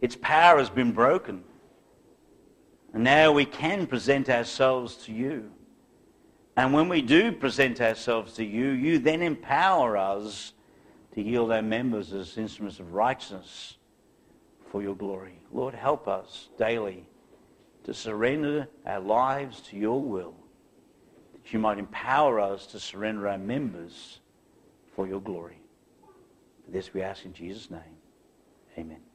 Its 0.00 0.16
power 0.16 0.58
has 0.58 0.70
been 0.70 0.92
broken. 0.92 1.42
And 2.94 3.02
now 3.02 3.32
we 3.32 3.44
can 3.44 3.86
present 3.88 4.28
ourselves 4.28 4.96
to 5.04 5.12
you. 5.12 5.50
And 6.56 6.72
when 6.72 6.88
we 6.88 7.02
do 7.02 7.32
present 7.32 7.80
ourselves 7.80 8.34
to 8.34 8.44
you, 8.44 8.70
you 8.70 9.00
then 9.00 9.22
empower 9.22 9.96
us 9.96 10.52
to 11.14 11.22
yield 11.22 11.50
our 11.50 11.62
members 11.62 12.12
as 12.12 12.38
instruments 12.38 12.78
of 12.78 12.94
righteousness 12.94 13.76
for 14.70 14.82
your 14.82 14.94
glory. 14.94 15.38
Lord, 15.52 15.74
help 15.74 16.08
us 16.08 16.48
daily 16.58 17.04
to 17.84 17.92
surrender 17.92 18.68
our 18.86 19.00
lives 19.00 19.60
to 19.62 19.76
your 19.76 20.00
will, 20.00 20.34
that 21.32 21.52
you 21.52 21.58
might 21.58 21.78
empower 21.78 22.40
us 22.40 22.66
to 22.66 22.80
surrender 22.80 23.28
our 23.28 23.38
members 23.38 24.20
for 24.94 25.06
your 25.06 25.20
glory. 25.20 25.60
For 26.64 26.70
this 26.70 26.94
we 26.94 27.02
ask 27.02 27.24
in 27.24 27.32
Jesus' 27.32 27.70
name. 27.70 27.80
Amen. 28.78 29.09